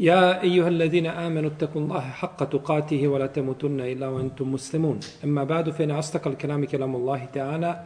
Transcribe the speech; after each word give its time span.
يا 0.00 0.42
أيها 0.42 0.68
الذين 0.68 1.06
آمنوا 1.06 1.50
اتقوا 1.50 1.82
الله 1.82 2.00
حق 2.00 2.44
تقاته 2.44 3.08
ولا 3.08 3.26
تموتن 3.26 3.80
إلا 3.80 4.08
وأنتم 4.08 4.52
مسلمون 4.52 5.00
أما 5.24 5.44
بعد 5.44 5.70
فإن 5.70 5.90
أصدق 5.90 6.26
الكلام 6.28 6.64
كلام 6.64 6.96
الله 6.96 7.24
تعالى 7.32 7.82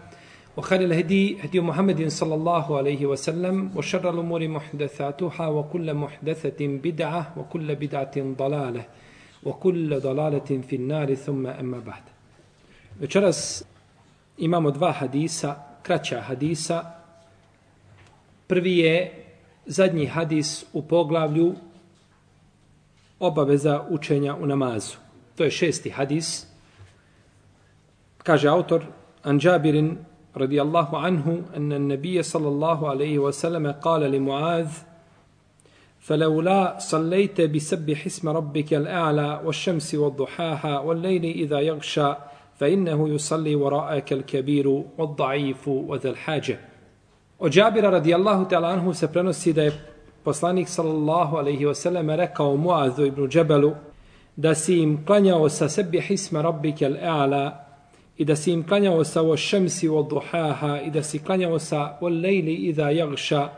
وخير 0.56 0.80
الهدي 0.80 1.38
هدي 1.40 1.60
محمد 1.60 2.08
صلى 2.08 2.34
الله 2.34 2.78
عليه 2.78 3.06
وسلم 3.06 3.70
وشر 3.76 4.10
الأمور 4.10 4.48
محدثاتها 4.48 5.46
وكل 5.48 5.94
محدثة 5.94 6.60
بدعة 6.60 7.32
وكل 7.36 7.74
بدعة 7.74 8.16
ضلالة 8.18 8.84
وكل 9.42 10.00
ضلالة 10.00 10.50
في 10.68 10.76
النار 10.76 11.14
ثم 11.14 11.46
أما 11.46 11.78
بعد 11.78 12.02
Večeras 13.00 13.64
imamo 14.38 14.70
dva 14.70 14.92
hadisa, 14.92 15.54
kraća 15.82 16.20
hadisa. 16.20 16.84
Prvi 18.46 18.78
je 18.78 19.24
zadnji 19.66 20.06
hadis 20.06 20.64
u 20.72 20.82
poglavlju 20.82 21.54
obaveza 23.19 23.83
učenja 23.89 24.35
u 24.35 24.45
namazu. 24.45 24.97
To 25.35 25.43
je 25.43 25.51
šesti 25.51 25.89
hadis. 25.89 26.47
Kaže 28.23 28.49
autor, 28.49 28.85
an 29.23 29.39
Jabirin 29.43 29.97
radijallahu 30.33 30.95
anhu, 30.95 31.37
anna 31.55 31.79
nabije 31.79 32.23
sallallahu 32.23 32.85
alaihi 32.85 33.17
wa 33.17 33.31
sallam 33.33 33.73
kale 33.83 34.07
li 34.07 34.19
Muaz, 34.19 34.67
فلولا 36.05 36.77
صليت 36.79 37.41
بسبح 37.41 38.05
اسم 38.05 38.29
ربك 38.29 38.73
الأعلى 38.73 39.41
والشمس 39.45 39.95
والضحاها 39.95 40.79
والليل 40.79 41.25
إذا 41.25 41.59
يغشى 41.59 42.13
فإنه 42.59 43.09
يصلي 43.09 43.55
وراءك 43.55 44.13
الكبير 44.13 44.67
والضعيف 44.97 45.67
وذا 45.67 46.09
الحاجة 46.09 46.57
Od 47.39 47.51
Džabira 47.51 47.89
radijallahu 47.91 48.47
ta'ala 48.49 48.67
anhu 48.67 48.93
se 48.93 49.07
prenosi 49.07 49.53
da 49.53 49.63
je 49.63 49.71
poslanik 50.25 50.69
sallallahu 50.69 51.37
alaihi 51.37 51.65
wasallam 51.65 52.15
rekao 52.15 52.57
Muazu 52.57 53.05
ibn 53.05 53.27
Džebelu 53.27 53.75
da 54.35 54.55
si 54.55 54.77
im 54.77 55.05
klanjao 55.05 55.49
sa 55.49 55.69
sebi 55.69 56.01
hisma 56.01 56.41
rabbike 56.41 56.85
al-e'ala 56.85 57.51
i 58.17 58.25
da 58.25 58.35
si 58.35 58.51
im 58.51 58.63
klanjao 58.67 59.03
sa 59.03 59.21
o 59.21 59.37
šemsi 59.37 59.89
o 59.89 60.03
duhaha 60.03 60.79
i 60.81 60.91
da 60.91 61.03
si 61.03 61.19
klanjao 61.19 61.59
sa 61.59 61.97
o 62.01 62.09
lejli 62.09 62.55
idha 62.55 62.89
jagša 62.89 63.49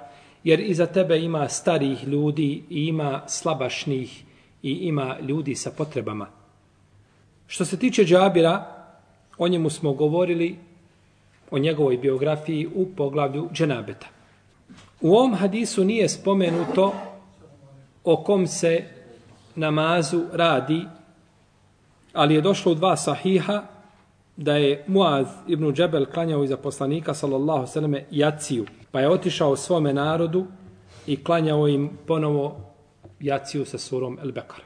jer 0.44 0.60
iza 0.60 0.86
tebe 0.86 1.20
ima 1.20 1.48
starih 1.50 2.08
ljudi 2.08 2.64
i 2.70 2.86
ima 2.88 3.22
slabašnih 3.28 4.24
i 4.64 4.72
ima 4.72 5.16
ljudi 5.22 5.56
sa 5.56 5.72
potrebama. 5.72 6.28
Što 7.48 7.66
se 7.66 7.80
tiče 7.80 8.06
Džabira, 8.06 8.66
o 9.38 9.48
njemu 9.48 9.70
smo 9.70 9.94
govorili 9.94 10.56
o 11.52 11.60
njegovoj 11.60 11.98
biografiji 11.98 12.68
u 12.76 12.86
poglavlju 12.96 13.50
Dženabeta. 13.54 14.17
U 15.02 15.16
ovom 15.16 15.36
hadisu 15.36 15.84
nije 15.84 16.10
spomenuto 16.10 16.94
o 18.04 18.24
kom 18.24 18.48
se 18.48 18.84
namazu 19.56 20.24
radi, 20.34 20.86
ali 22.14 22.36
je 22.36 22.42
došlo 22.42 22.72
u 22.72 22.76
dva 22.76 22.98
sahiha 22.98 23.64
da 24.38 24.56
je 24.56 24.84
Muaz 24.88 25.28
ibn 25.48 25.74
Džebel 25.74 26.06
klanjao 26.06 26.44
iza 26.44 26.58
poslanika 26.58 27.14
sallallahu 27.14 27.68
sallame 27.68 28.06
jaciju, 28.12 28.66
pa 28.92 29.00
je 29.00 29.10
otišao 29.10 29.56
svome 29.56 29.94
narodu 29.94 30.46
i 31.08 31.24
klanjao 31.24 31.68
im 31.68 31.90
ponovo 32.08 32.60
jaciju 33.20 33.66
sa 33.66 33.78
surom 33.78 34.20
El 34.24 34.32
Bekar. 34.32 34.62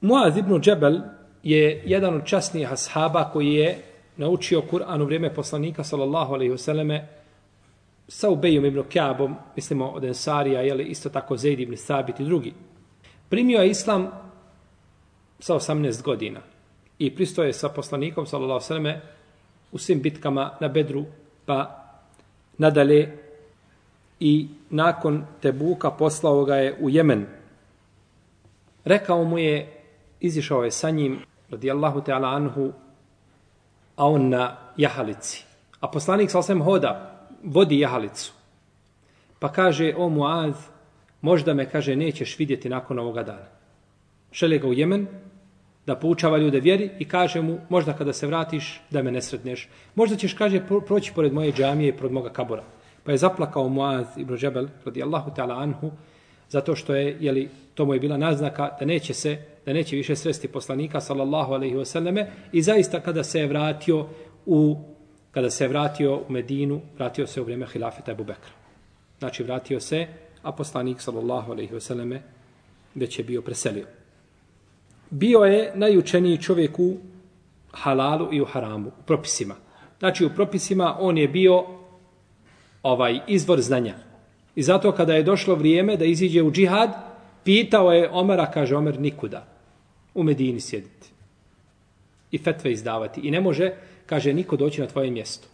Muaz 0.00 0.36
ibn 0.36 0.60
Džebel 0.60 1.00
je 1.42 1.82
jedan 1.86 2.14
od 2.14 2.24
časnijih 2.24 2.72
ashaba 2.72 3.30
koji 3.32 3.54
je 3.54 3.82
naučio 4.16 4.62
Kur'an 4.70 5.02
u 5.02 5.04
vrijeme 5.04 5.34
poslanika 5.34 5.84
sallallahu 5.84 6.34
alaihi 6.34 6.52
wasallame 6.52 7.00
sa 8.08 8.30
Ubejom 8.30 8.64
ibn 8.64 8.82
Kjabom, 8.88 9.34
mislimo 9.56 9.88
od 9.90 10.04
Ensarija, 10.04 10.60
jeli 10.60 10.84
isto 10.84 11.10
tako 11.10 11.36
Zaid 11.36 11.60
ibn 11.60 11.76
Sabit 11.76 12.20
i 12.20 12.24
drugi. 12.24 12.54
Primio 13.28 13.60
je 13.60 13.70
islam 13.70 14.08
sa 15.38 15.54
18 15.54 16.02
godina 16.02 16.40
i 16.98 17.14
pristoje 17.14 17.52
sa 17.52 17.68
poslanikom, 17.68 18.26
sallallahu 18.26 18.60
sveme, 18.60 19.00
u 19.72 19.78
svim 19.78 20.02
bitkama 20.02 20.56
na 20.60 20.68
Bedru, 20.68 21.04
pa 21.46 21.84
nadalje 22.58 23.18
i 24.20 24.48
nakon 24.70 25.24
Tebuka 25.40 25.90
poslao 25.90 26.44
ga 26.44 26.56
je 26.56 26.76
u 26.80 26.90
Jemen. 26.90 27.26
Rekao 28.84 29.24
mu 29.24 29.38
je, 29.38 29.82
izišao 30.20 30.64
je 30.64 30.70
sa 30.70 30.90
njim, 30.90 31.18
radijallahu 31.50 32.00
ta'ala 32.00 32.28
anhu, 32.28 32.72
a 33.96 34.06
on 34.06 34.28
na 34.28 34.56
jahalici. 34.76 35.44
A 35.80 35.90
poslanik 35.90 36.30
sa 36.30 36.38
osvijem 36.38 36.62
hoda, 36.62 37.15
vodi 37.42 37.78
jahalicu. 37.78 38.32
Pa 39.38 39.52
kaže, 39.52 39.94
o 39.96 40.08
Muaz, 40.08 40.54
možda 41.20 41.54
me, 41.54 41.70
kaže, 41.70 41.96
nećeš 41.96 42.38
vidjeti 42.38 42.68
nakon 42.68 42.98
ovoga 42.98 43.22
dana. 43.22 43.46
Šelje 44.30 44.58
ga 44.58 44.68
u 44.68 44.72
Jemen, 44.72 45.06
da 45.86 45.96
poučava 45.96 46.38
ljude 46.38 46.60
vjeri 46.60 46.90
i 46.98 47.04
kaže 47.04 47.42
mu, 47.42 47.58
možda 47.68 47.92
kada 47.92 48.12
se 48.12 48.26
vratiš, 48.26 48.80
da 48.90 49.02
me 49.02 49.12
nesretneš. 49.12 49.68
Možda 49.94 50.16
ćeš, 50.16 50.34
kaže, 50.34 50.60
proći 50.86 51.12
pored 51.14 51.32
moje 51.32 51.52
džamije 51.52 51.88
i 51.88 51.96
pored 51.96 52.12
moga 52.12 52.32
kabora. 52.32 52.64
Pa 53.04 53.12
je 53.12 53.18
zaplakao 53.18 53.68
Muaz 53.68 54.06
ibn 54.16 54.36
Džebel, 54.36 54.66
radijallahu 54.84 55.30
ta'ala 55.30 55.62
anhu, 55.62 55.90
zato 56.48 56.74
što 56.76 56.94
je, 56.94 57.16
jeli, 57.20 57.48
to 57.74 57.84
mu 57.84 57.94
je 57.94 58.00
bila 58.00 58.16
naznaka 58.16 58.76
da 58.80 58.86
neće 58.86 59.14
se, 59.14 59.38
da 59.66 59.72
neće 59.72 59.96
više 59.96 60.16
sresti 60.16 60.48
poslanika, 60.48 61.00
sallallahu 61.00 61.52
alaihi 61.52 61.76
wasallame, 61.76 62.26
i 62.52 62.62
zaista 62.62 63.00
kada 63.00 63.24
se 63.24 63.40
je 63.40 63.46
vratio 63.46 64.06
u 64.46 64.76
kada 65.36 65.50
se 65.50 65.68
vratio 65.68 66.16
u 66.16 66.32
Medinu, 66.32 66.80
vratio 66.96 67.26
se 67.26 67.40
u 67.40 67.44
vrijeme 67.44 67.66
hilafeta 67.66 68.12
Ebu 68.12 68.24
Bekra. 68.24 68.52
Znači, 69.18 69.42
vratio 69.42 69.80
se, 69.80 70.06
a 70.42 70.52
poslanik, 70.52 71.00
sallallahu 71.00 71.52
alaihi 71.52 71.76
vseleme, 71.76 72.22
već 72.94 73.18
je 73.18 73.24
bio 73.24 73.42
preselio. 73.42 73.86
Bio 75.10 75.38
je 75.38 75.72
najučeniji 75.74 76.42
čovjek 76.42 76.78
u 76.78 76.96
halalu 77.72 78.28
i 78.32 78.40
u 78.40 78.44
haramu, 78.44 78.88
u 78.88 79.02
propisima. 79.06 79.54
Znači, 79.98 80.24
u 80.24 80.30
propisima 80.30 80.96
on 81.00 81.18
je 81.18 81.28
bio 81.28 81.64
ovaj 82.82 83.20
izvor 83.26 83.60
znanja. 83.60 83.94
I 84.54 84.62
zato 84.62 84.92
kada 84.92 85.14
je 85.14 85.22
došlo 85.22 85.54
vrijeme 85.54 85.96
da 85.96 86.04
iziđe 86.04 86.42
u 86.42 86.52
džihad, 86.52 86.96
pitao 87.44 87.92
je 87.92 88.10
Omara, 88.10 88.50
kaže 88.50 88.76
Omer, 88.76 89.00
nikuda. 89.00 89.46
U 90.14 90.22
Medini 90.22 90.60
sjediti. 90.60 91.08
I 92.30 92.38
fetve 92.38 92.72
izdavati. 92.72 93.20
I 93.20 93.30
ne 93.30 93.40
može, 93.40 93.72
kaže 94.06 94.32
niko 94.32 94.56
doći 94.56 94.80
na 94.80 94.86
tvoje 94.86 95.10
mjesto. 95.10 95.48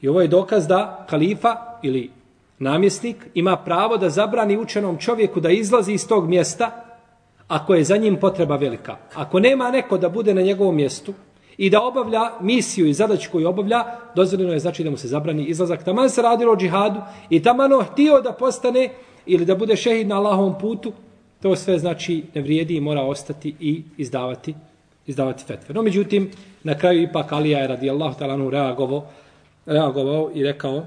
I 0.00 0.08
ovo 0.08 0.20
je 0.20 0.28
dokaz 0.28 0.66
da 0.66 1.06
kalifa 1.10 1.56
ili 1.82 2.10
namjesnik 2.58 3.16
ima 3.34 3.56
pravo 3.56 3.96
da 3.96 4.10
zabrani 4.10 4.58
učenom 4.58 4.98
čovjeku 4.98 5.40
da 5.40 5.50
izlazi 5.50 5.92
iz 5.92 6.08
tog 6.08 6.28
mjesta 6.28 6.84
ako 7.48 7.74
je 7.74 7.84
za 7.84 7.96
njim 7.96 8.16
potreba 8.16 8.56
velika. 8.56 8.96
Ako 9.14 9.40
nema 9.40 9.70
neko 9.70 9.98
da 9.98 10.08
bude 10.08 10.34
na 10.34 10.42
njegovom 10.42 10.76
mjestu 10.76 11.14
i 11.58 11.70
da 11.70 11.82
obavlja 11.82 12.30
misiju 12.40 12.86
i 12.86 12.94
zadaću 12.94 13.30
koju 13.32 13.48
obavlja, 13.48 13.84
dozvoljeno 14.16 14.52
je 14.52 14.58
znači 14.58 14.84
da 14.84 14.90
mu 14.90 14.96
se 14.96 15.08
zabrani 15.08 15.44
izlazak. 15.44 15.84
Taman 15.84 16.10
se 16.10 16.22
radilo 16.22 16.52
o 16.52 16.56
džihadu 16.56 17.00
i 17.30 17.42
tamano 17.42 17.82
htio 17.92 18.20
da 18.20 18.32
postane 18.32 18.88
ili 19.26 19.44
da 19.44 19.54
bude 19.54 19.76
šehid 19.76 20.08
na 20.08 20.16
Allahovom 20.16 20.58
putu, 20.58 20.92
to 21.42 21.56
sve 21.56 21.78
znači 21.78 22.24
ne 22.34 22.42
vrijedi 22.42 22.76
i 22.76 22.80
mora 22.80 23.02
ostati 23.02 23.54
i 23.60 23.82
izdavati 23.96 24.54
izdavati 25.10 25.44
fetve. 25.44 25.74
No, 25.74 25.82
međutim, 25.82 26.30
na 26.64 26.78
kraju 26.78 27.02
ipak 27.02 27.32
Alija 27.32 27.58
je 27.58 27.68
radijallahu 27.68 28.18
talanu 28.18 28.50
reagovao, 28.50 29.06
reagovao 29.66 30.30
i 30.34 30.44
rekao 30.44 30.86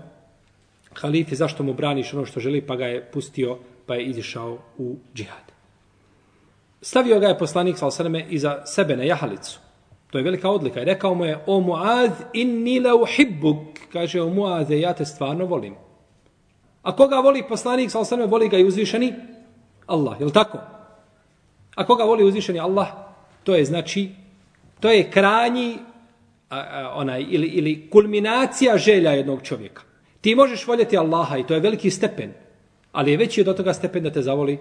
halifi 0.96 1.36
zašto 1.36 1.64
mu 1.64 1.74
braniš 1.74 2.14
ono 2.14 2.26
što 2.26 2.40
želi, 2.40 2.62
pa 2.62 2.76
ga 2.76 2.86
je 2.86 3.02
pustio, 3.12 3.58
pa 3.86 3.96
je 3.96 4.06
izišao 4.06 4.58
u 4.78 4.96
džihad. 5.16 5.52
Stavio 6.82 7.20
ga 7.20 7.28
je 7.28 7.38
poslanik 7.38 7.78
sa 7.78 7.88
osrme 7.88 8.26
iza 8.30 8.66
sebe 8.66 8.98
na 8.98 9.04
jahalicu. 9.04 9.60
To 10.12 10.18
je 10.18 10.24
velika 10.24 10.50
odlika. 10.50 10.82
I 10.82 10.86
rekao 10.86 11.16
mu 11.16 11.26
je, 11.26 11.40
o 11.46 11.60
Muaz, 11.60 12.12
inni 12.34 12.80
la 12.80 12.96
uhibbuk. 12.96 13.80
Kaže, 13.94 14.22
o 14.22 14.30
Muaze, 14.30 14.80
ja 14.80 14.94
te 14.94 15.06
stvarno 15.06 15.46
volim. 15.46 15.76
A 16.84 16.96
koga 16.96 17.16
voli 17.16 17.44
poslanik 17.50 17.92
sa 17.92 18.00
osrme, 18.00 18.26
voli 18.26 18.50
ga 18.50 18.58
i 18.58 18.66
uzvišeni? 18.66 19.14
Allah, 19.88 20.22
je 20.22 20.32
tako? 20.34 20.60
A 21.76 21.86
koga 21.86 22.04
voli 22.04 22.24
uzvišeni 22.24 22.60
Allah? 22.60 22.88
To 23.44 23.56
je 23.56 23.66
znači, 23.66 24.10
to 24.84 24.92
je 24.92 25.12
krajnji 25.12 25.78
a, 26.50 26.60
a, 26.60 26.92
onaj, 26.96 27.26
ili, 27.30 27.48
ili 27.48 27.90
kulminacija 27.90 28.78
želja 28.78 29.12
jednog 29.12 29.42
čovjeka. 29.44 29.82
Ti 30.22 30.36
možeš 30.36 30.68
voljeti 30.68 30.98
Allaha 30.98 31.38
i 31.38 31.48
to 31.48 31.54
je 31.54 31.60
veliki 31.60 31.90
stepen, 31.90 32.34
ali 32.92 33.12
je 33.12 33.18
veći 33.18 33.42
od 33.42 33.56
toga 33.58 33.74
stepen 33.74 34.04
da 34.04 34.12
te 34.12 34.22
zavoli 34.22 34.58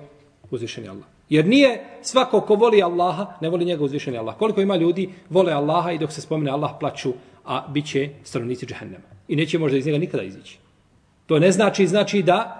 uzvišeni 0.50 0.88
Allah. 0.88 1.04
Jer 1.28 1.46
nije 1.46 1.98
svako 2.02 2.40
ko 2.40 2.54
voli 2.54 2.82
Allaha, 2.82 3.26
ne 3.40 3.50
voli 3.50 3.64
njega 3.64 3.84
uzvišeni 3.84 4.18
Allah. 4.18 4.36
Koliko 4.36 4.60
ima 4.60 4.76
ljudi 4.76 5.08
vole 5.30 5.52
Allaha 5.52 5.92
i 5.92 5.98
dok 5.98 6.12
se 6.12 6.20
spomene 6.20 6.50
Allah 6.50 6.70
plaću, 6.80 7.12
a 7.44 7.66
bit 7.68 7.86
će 7.86 8.08
stanovnici 8.24 8.66
džahennema. 8.66 9.04
I 9.28 9.36
neće 9.36 9.58
možda 9.58 9.78
iz 9.78 9.86
njega 9.86 9.98
nikada 9.98 10.22
izići. 10.22 10.58
To 11.26 11.38
ne 11.38 11.52
znači, 11.52 11.86
znači 11.86 12.22
da 12.22 12.58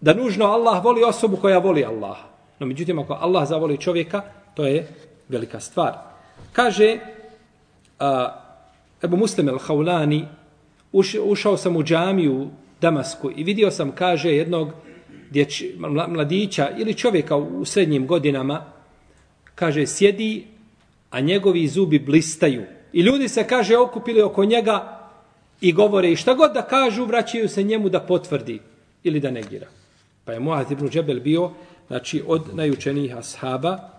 da 0.00 0.14
nužno 0.14 0.44
Allah 0.44 0.84
voli 0.84 1.04
osobu 1.04 1.36
koja 1.36 1.58
voli 1.58 1.84
Allaha. 1.84 2.26
No 2.58 2.66
međutim, 2.66 2.98
ako 2.98 3.12
Allah 3.20 3.48
zavoli 3.48 3.78
čovjeka, 3.78 4.22
to 4.54 4.66
je 4.66 4.88
velika 5.28 5.60
stvar. 5.60 6.13
Kaže 6.54 6.98
a, 7.98 8.40
Ebu 9.02 9.16
Muslim 9.16 9.48
el-Haulani, 9.48 10.24
uš, 10.92 11.14
ušao 11.24 11.56
sam 11.56 11.76
u 11.76 11.82
džamiju 11.82 12.32
u 12.32 12.48
Damasku 12.80 13.30
i 13.36 13.44
vidio 13.44 13.70
sam, 13.70 13.92
kaže, 13.92 14.30
jednog 14.30 14.72
dječ, 15.30 15.64
mladića 16.08 16.70
ili 16.78 16.94
čovjeka 16.94 17.36
u 17.36 17.64
srednjim 17.64 18.06
godinama, 18.06 18.64
kaže, 19.54 19.86
sjedi, 19.86 20.46
a 21.10 21.20
njegovi 21.20 21.68
zubi 21.68 21.98
blistaju. 21.98 22.62
I 22.92 23.00
ljudi 23.00 23.28
se, 23.28 23.46
kaže, 23.46 23.76
okupili 23.76 24.22
oko 24.22 24.44
njega 24.44 25.08
i 25.60 25.72
govore 25.72 26.12
i 26.12 26.16
šta 26.16 26.34
god 26.34 26.52
da 26.52 26.62
kažu, 26.62 27.04
vraćaju 27.04 27.48
se 27.48 27.62
njemu 27.62 27.88
da 27.88 28.00
potvrdi 28.00 28.60
ili 29.02 29.20
da 29.20 29.30
negira. 29.30 29.66
Pa 30.24 30.32
je 30.32 30.40
Muaz 30.40 30.70
ibn 30.70 30.88
Džebel 30.88 31.20
bio, 31.20 31.50
znači, 31.86 32.22
od 32.26 32.54
najučenijih 32.54 33.16
ashaba, 33.16 33.93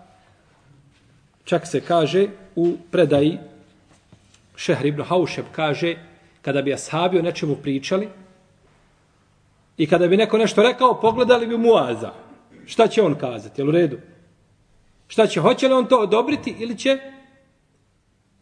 čak 1.46 1.66
se 1.66 1.80
kaže 1.80 2.28
u 2.56 2.76
predaji 2.90 3.38
Šehr 4.56 4.86
ibn 4.86 5.02
Haušeb 5.02 5.44
kaže, 5.52 5.94
kada 6.42 6.62
bi 6.62 6.74
ashabi 6.74 7.18
o 7.18 7.22
nečemu 7.22 7.56
pričali, 7.56 8.08
i 9.76 9.86
kada 9.86 10.08
bi 10.08 10.16
neko 10.16 10.38
nešto 10.38 10.62
rekao, 10.62 11.00
pogledali 11.00 11.46
bi 11.46 11.58
Muaza. 11.58 12.12
Šta 12.66 12.88
će 12.88 13.02
on 13.02 13.14
kazati? 13.14 13.60
Jel 13.60 13.68
u 13.68 13.72
redu? 13.72 13.98
Šta 15.08 15.26
će? 15.26 15.40
Hoće 15.40 15.68
li 15.68 15.74
on 15.74 15.86
to 15.86 15.98
odobriti 15.98 16.54
ili 16.58 16.78
će 16.78 16.98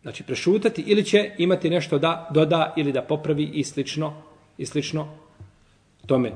znači 0.03 0.23
prešutati 0.23 0.83
ili 0.87 1.05
će 1.05 1.31
imati 1.39 1.71
nešto 1.71 1.99
da 1.99 2.29
doda 2.31 2.75
ili 2.77 2.93
da 2.93 3.03
popravi 3.03 3.45
i 3.45 3.65
slično 3.65 4.23
i 4.59 4.67
slično 4.67 5.09
tome. 6.07 6.33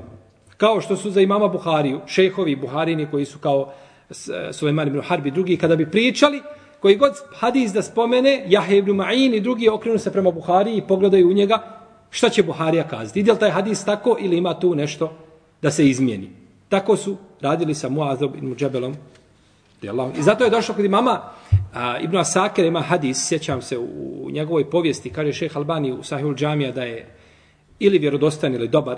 Kao 0.57 0.81
što 0.81 0.95
su 0.95 1.11
za 1.11 1.21
imama 1.21 1.47
Buhariju, 1.47 2.01
šehovi 2.07 2.55
Buharini 2.55 3.07
koji 3.11 3.25
su 3.25 3.39
kao 3.39 3.73
Suleman 4.51 4.87
ibn 4.87 5.01
Harbi 5.01 5.31
drugi, 5.31 5.57
kada 5.57 5.75
bi 5.75 5.91
pričali, 5.91 6.41
koji 6.79 6.97
god 6.97 7.13
hadis 7.35 7.73
da 7.73 7.81
spomene, 7.81 8.43
Jahe 8.47 8.77
ibn 8.77 8.91
Ma'in 8.91 9.35
i 9.35 9.39
drugi 9.39 9.69
okrenu 9.69 9.99
se 9.99 10.11
prema 10.11 10.31
Buhari 10.31 10.77
i 10.77 10.81
pogledaju 10.81 11.29
u 11.29 11.33
njega, 11.33 11.79
šta 12.09 12.29
će 12.29 12.43
Buharija 12.43 12.87
kazati? 12.87 13.19
Ide 13.19 13.31
li 13.31 13.39
taj 13.39 13.49
hadis 13.49 13.85
tako 13.85 14.17
ili 14.19 14.37
ima 14.37 14.59
tu 14.59 14.75
nešto 14.75 15.13
da 15.61 15.71
se 15.71 15.89
izmijeni? 15.89 16.29
Tako 16.69 16.97
su 16.97 17.17
radili 17.41 17.73
sa 17.73 17.89
Muazob 17.89 18.35
i 18.35 18.41
Muđebelom. 18.41 18.95
I 20.17 20.21
zato 20.21 20.43
je 20.43 20.49
došlo 20.49 20.75
kod 20.75 20.85
imama 20.85 21.21
a, 21.73 21.99
Ibn 21.99 22.17
Asakir 22.17 22.65
ima 22.65 22.81
hadis, 22.81 23.27
sjećam 23.27 23.61
se 23.61 23.77
u 23.77 24.27
njegovoj 24.31 24.69
povijesti, 24.69 25.09
kaže 25.09 25.33
šeh 25.33 25.57
Albani 25.57 25.91
u 25.91 26.03
Sahihul 26.03 26.35
Džamija 26.35 26.71
da 26.71 26.83
je 26.83 27.15
ili 27.79 27.97
vjerodostan 27.97 28.55
ili 28.55 28.67
dobar, 28.67 28.97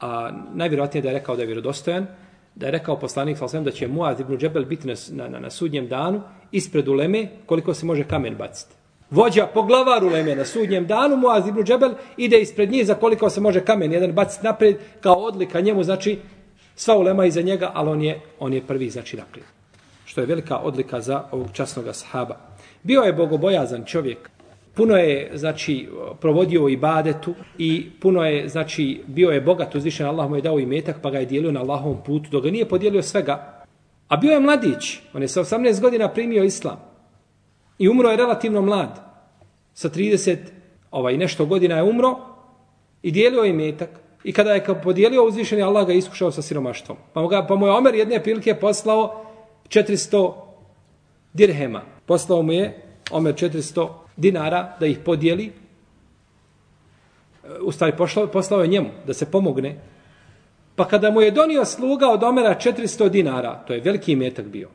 a 0.00 0.30
najvjerojatnije 0.54 1.02
da 1.02 1.08
je 1.08 1.14
rekao 1.14 1.36
da 1.36 1.42
je 1.42 1.46
vjerodostojan, 1.46 2.06
da 2.54 2.66
je 2.66 2.72
rekao 2.72 2.98
poslanik 2.98 3.38
sa 3.38 3.60
da 3.60 3.70
će 3.70 3.88
Muaz 3.88 4.20
ibn 4.20 4.38
Džebel 4.38 4.64
biti 4.64 4.88
na, 4.88 4.94
na, 5.28 5.38
na 5.38 5.50
sudnjem 5.50 5.88
danu 5.88 6.22
ispred 6.52 6.88
uleme 6.88 7.28
koliko 7.46 7.74
se 7.74 7.86
može 7.86 8.04
kamen 8.04 8.34
baciti. 8.34 8.74
Vođa 9.10 9.46
po 9.46 9.62
glavaru 9.62 10.06
uleme 10.06 10.36
na 10.36 10.44
sudnjem 10.44 10.86
danu, 10.86 11.16
Muaz 11.16 11.48
ibn 11.48 11.62
Džebel 11.62 11.92
ide 12.16 12.40
ispred 12.40 12.70
njih 12.70 12.86
za 12.86 12.94
koliko 12.94 13.30
se 13.30 13.40
može 13.40 13.64
kamen 13.64 13.92
jedan 13.92 14.12
baciti 14.12 14.46
naprijed 14.46 14.76
kao 15.00 15.14
odlika 15.14 15.60
njemu, 15.60 15.84
znači 15.84 16.18
sva 16.76 16.96
ulema 16.98 17.26
iza 17.26 17.42
njega, 17.42 17.70
ali 17.74 17.90
on 17.90 18.02
je, 18.02 18.20
on 18.38 18.52
je 18.52 18.62
prvi, 18.66 18.90
znači 18.90 19.16
naprijed. 19.16 19.46
Što 20.04 20.20
je 20.20 20.26
velika 20.26 20.58
odlika 20.58 21.00
za 21.00 21.24
ovog 21.30 21.48
časnog 21.52 21.84
sahaba. 21.92 22.36
Bio 22.82 23.02
je 23.02 23.12
bogobojazan 23.12 23.84
čovjek, 23.84 24.30
puno 24.74 24.96
je 24.96 25.30
znači 25.34 25.88
provodio 26.20 26.68
i 26.68 26.76
badetu 26.76 27.34
i 27.58 27.90
puno 28.00 28.24
je 28.24 28.48
znači 28.48 29.02
bio 29.06 29.30
je 29.30 29.40
bogat 29.40 29.74
uzvišen 29.74 30.06
Allah 30.06 30.30
mu 30.30 30.36
je 30.36 30.42
dao 30.42 30.58
i 30.58 30.66
metak 30.66 30.96
pa 31.02 31.10
ga 31.10 31.18
je 31.18 31.26
dijelio 31.26 31.52
na 31.52 31.60
Allahovom 31.60 31.98
putu 32.06 32.30
dok 32.30 32.44
ga 32.44 32.50
nije 32.50 32.68
podijelio 32.68 33.02
svega 33.02 33.59
a 34.10 34.16
bio 34.16 34.32
je 34.32 34.40
mladić 34.40 34.98
on 35.14 35.22
je 35.22 35.28
sa 35.28 35.40
18 35.40 35.80
godina 35.80 36.08
primio 36.08 36.44
islam 36.44 36.76
i 37.78 37.88
umro 37.88 38.10
je 38.10 38.16
relativno 38.16 38.62
mlad 38.62 39.00
sa 39.74 39.88
30 39.88 40.36
ovaj 40.90 41.16
nešto 41.16 41.46
godina 41.46 41.76
je 41.76 41.82
umro 41.82 42.18
i 43.02 43.10
dijelio 43.10 43.42
je 43.42 43.52
metak 43.52 43.90
i 44.24 44.32
kada 44.32 44.52
je 44.52 44.64
podijelio 44.82 45.24
uzvišeni 45.24 45.62
Allah 45.62 45.86
ga 45.86 45.92
iskušao 45.92 46.30
sa 46.30 46.42
siromaštvom 46.42 46.96
pa 47.12 47.22
mu, 47.22 47.28
ga, 47.28 47.46
pa 47.46 47.56
mu 47.56 47.66
je 47.66 47.72
Omer 47.72 47.94
jedne 47.94 48.22
prilike 48.22 48.54
poslao 48.54 49.24
400 49.68 50.32
dirhema 51.32 51.82
poslao 52.06 52.42
mu 52.42 52.52
je 52.52 52.82
Omer 53.10 53.34
400 53.34 53.88
dinara 54.16 54.76
da 54.80 54.86
ih 54.86 54.98
podijeli. 55.04 55.46
E, 55.46 55.52
u 57.62 57.72
stvari 57.72 57.96
poslao, 57.96 58.26
poslao 58.26 58.62
je 58.62 58.68
njemu 58.68 58.88
da 59.06 59.14
se 59.14 59.30
pomogne. 59.30 59.76
Pa 60.76 60.84
kada 60.84 61.10
mu 61.10 61.20
je 61.20 61.30
donio 61.30 61.64
sluga 61.64 62.08
od 62.08 62.22
Omera 62.22 62.54
400 62.60 63.08
dinara, 63.08 63.64
to 63.66 63.72
je 63.72 63.80
veliki 63.80 64.16
metak 64.16 64.46
bio. 64.46 64.68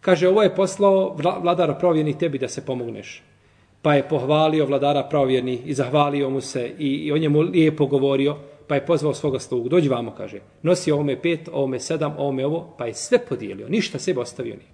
Kaže, 0.00 0.28
ovo 0.28 0.42
je 0.42 0.54
poslao 0.54 1.16
vladara 1.42 1.74
pravovjernih 1.74 2.16
tebi 2.16 2.38
da 2.38 2.48
se 2.48 2.66
pomogneš. 2.66 3.22
Pa 3.82 3.94
je 3.94 4.08
pohvalio 4.08 4.66
vladara 4.66 5.02
pravovjernih 5.02 5.66
i 5.66 5.74
zahvalio 5.74 6.30
mu 6.30 6.40
se 6.40 6.70
i, 6.78 6.88
i 6.88 7.12
o 7.12 7.18
njemu 7.18 7.40
lijepo 7.40 7.86
govorio. 7.86 8.36
Pa 8.66 8.74
je 8.74 8.86
pozvao 8.86 9.14
svoga 9.14 9.38
slugu. 9.38 9.68
Dođi 9.68 9.88
vamo, 9.88 10.10
kaže. 10.10 10.40
Nosi 10.62 10.92
ovome 10.92 11.22
pet, 11.22 11.48
ovome 11.52 11.80
sedam, 11.80 12.14
ovome 12.18 12.46
ovo. 12.46 12.74
Pa 12.78 12.86
je 12.86 12.94
sve 12.94 13.18
podijelio. 13.18 13.68
Ništa 13.68 13.98
sebe 13.98 14.20
ostavio 14.20 14.54
nije. 14.54 14.70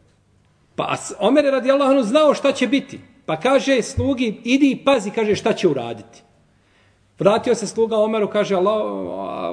Pa 0.76 0.96
Omer 1.19 1.44
je 1.44 1.50
radi 1.50 1.70
Allahanu 1.70 2.02
znao 2.02 2.35
šta 2.35 2.52
će 2.52 2.67
biti. 2.67 3.00
Pa 3.26 3.37
kaže 3.37 3.82
slugi, 3.82 4.40
idi 4.44 4.70
i 4.70 4.85
pazi, 4.85 5.11
kaže 5.11 5.35
šta 5.35 5.52
će 5.52 5.69
uraditi. 5.69 6.23
Vratio 7.18 7.54
se 7.54 7.66
sluga 7.66 7.96
Omeru, 7.96 8.28
kaže 8.28 8.54
Allah, 8.54 8.82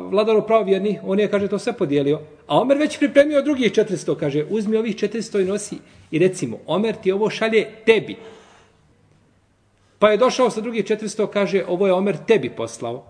vladaru 0.09 0.41
pravovjerni, 0.47 0.99
on 1.03 1.19
je, 1.19 1.31
kaže, 1.31 1.47
to 1.47 1.59
sve 1.59 1.73
podijelio. 1.73 2.19
A 2.47 2.59
Omer 2.61 2.77
već 2.77 2.97
pripremio 2.99 3.41
drugih 3.41 3.71
400, 3.71 4.15
kaže, 4.15 4.45
uzmi 4.49 4.77
ovih 4.77 4.95
400 4.95 5.41
i 5.41 5.45
nosi. 5.45 5.77
I 6.11 6.19
recimo, 6.19 6.57
Omer 6.67 6.95
ti 6.95 7.11
ovo 7.11 7.29
šalje 7.29 7.67
tebi. 7.85 8.15
Pa 9.99 10.09
je 10.09 10.17
došao 10.17 10.49
sa 10.49 10.61
drugih 10.61 10.85
400, 10.85 11.27
kaže, 11.27 11.65
ovo 11.67 11.87
je 11.87 11.93
Omer 11.93 12.17
tebi 12.27 12.49
poslao. 12.49 13.03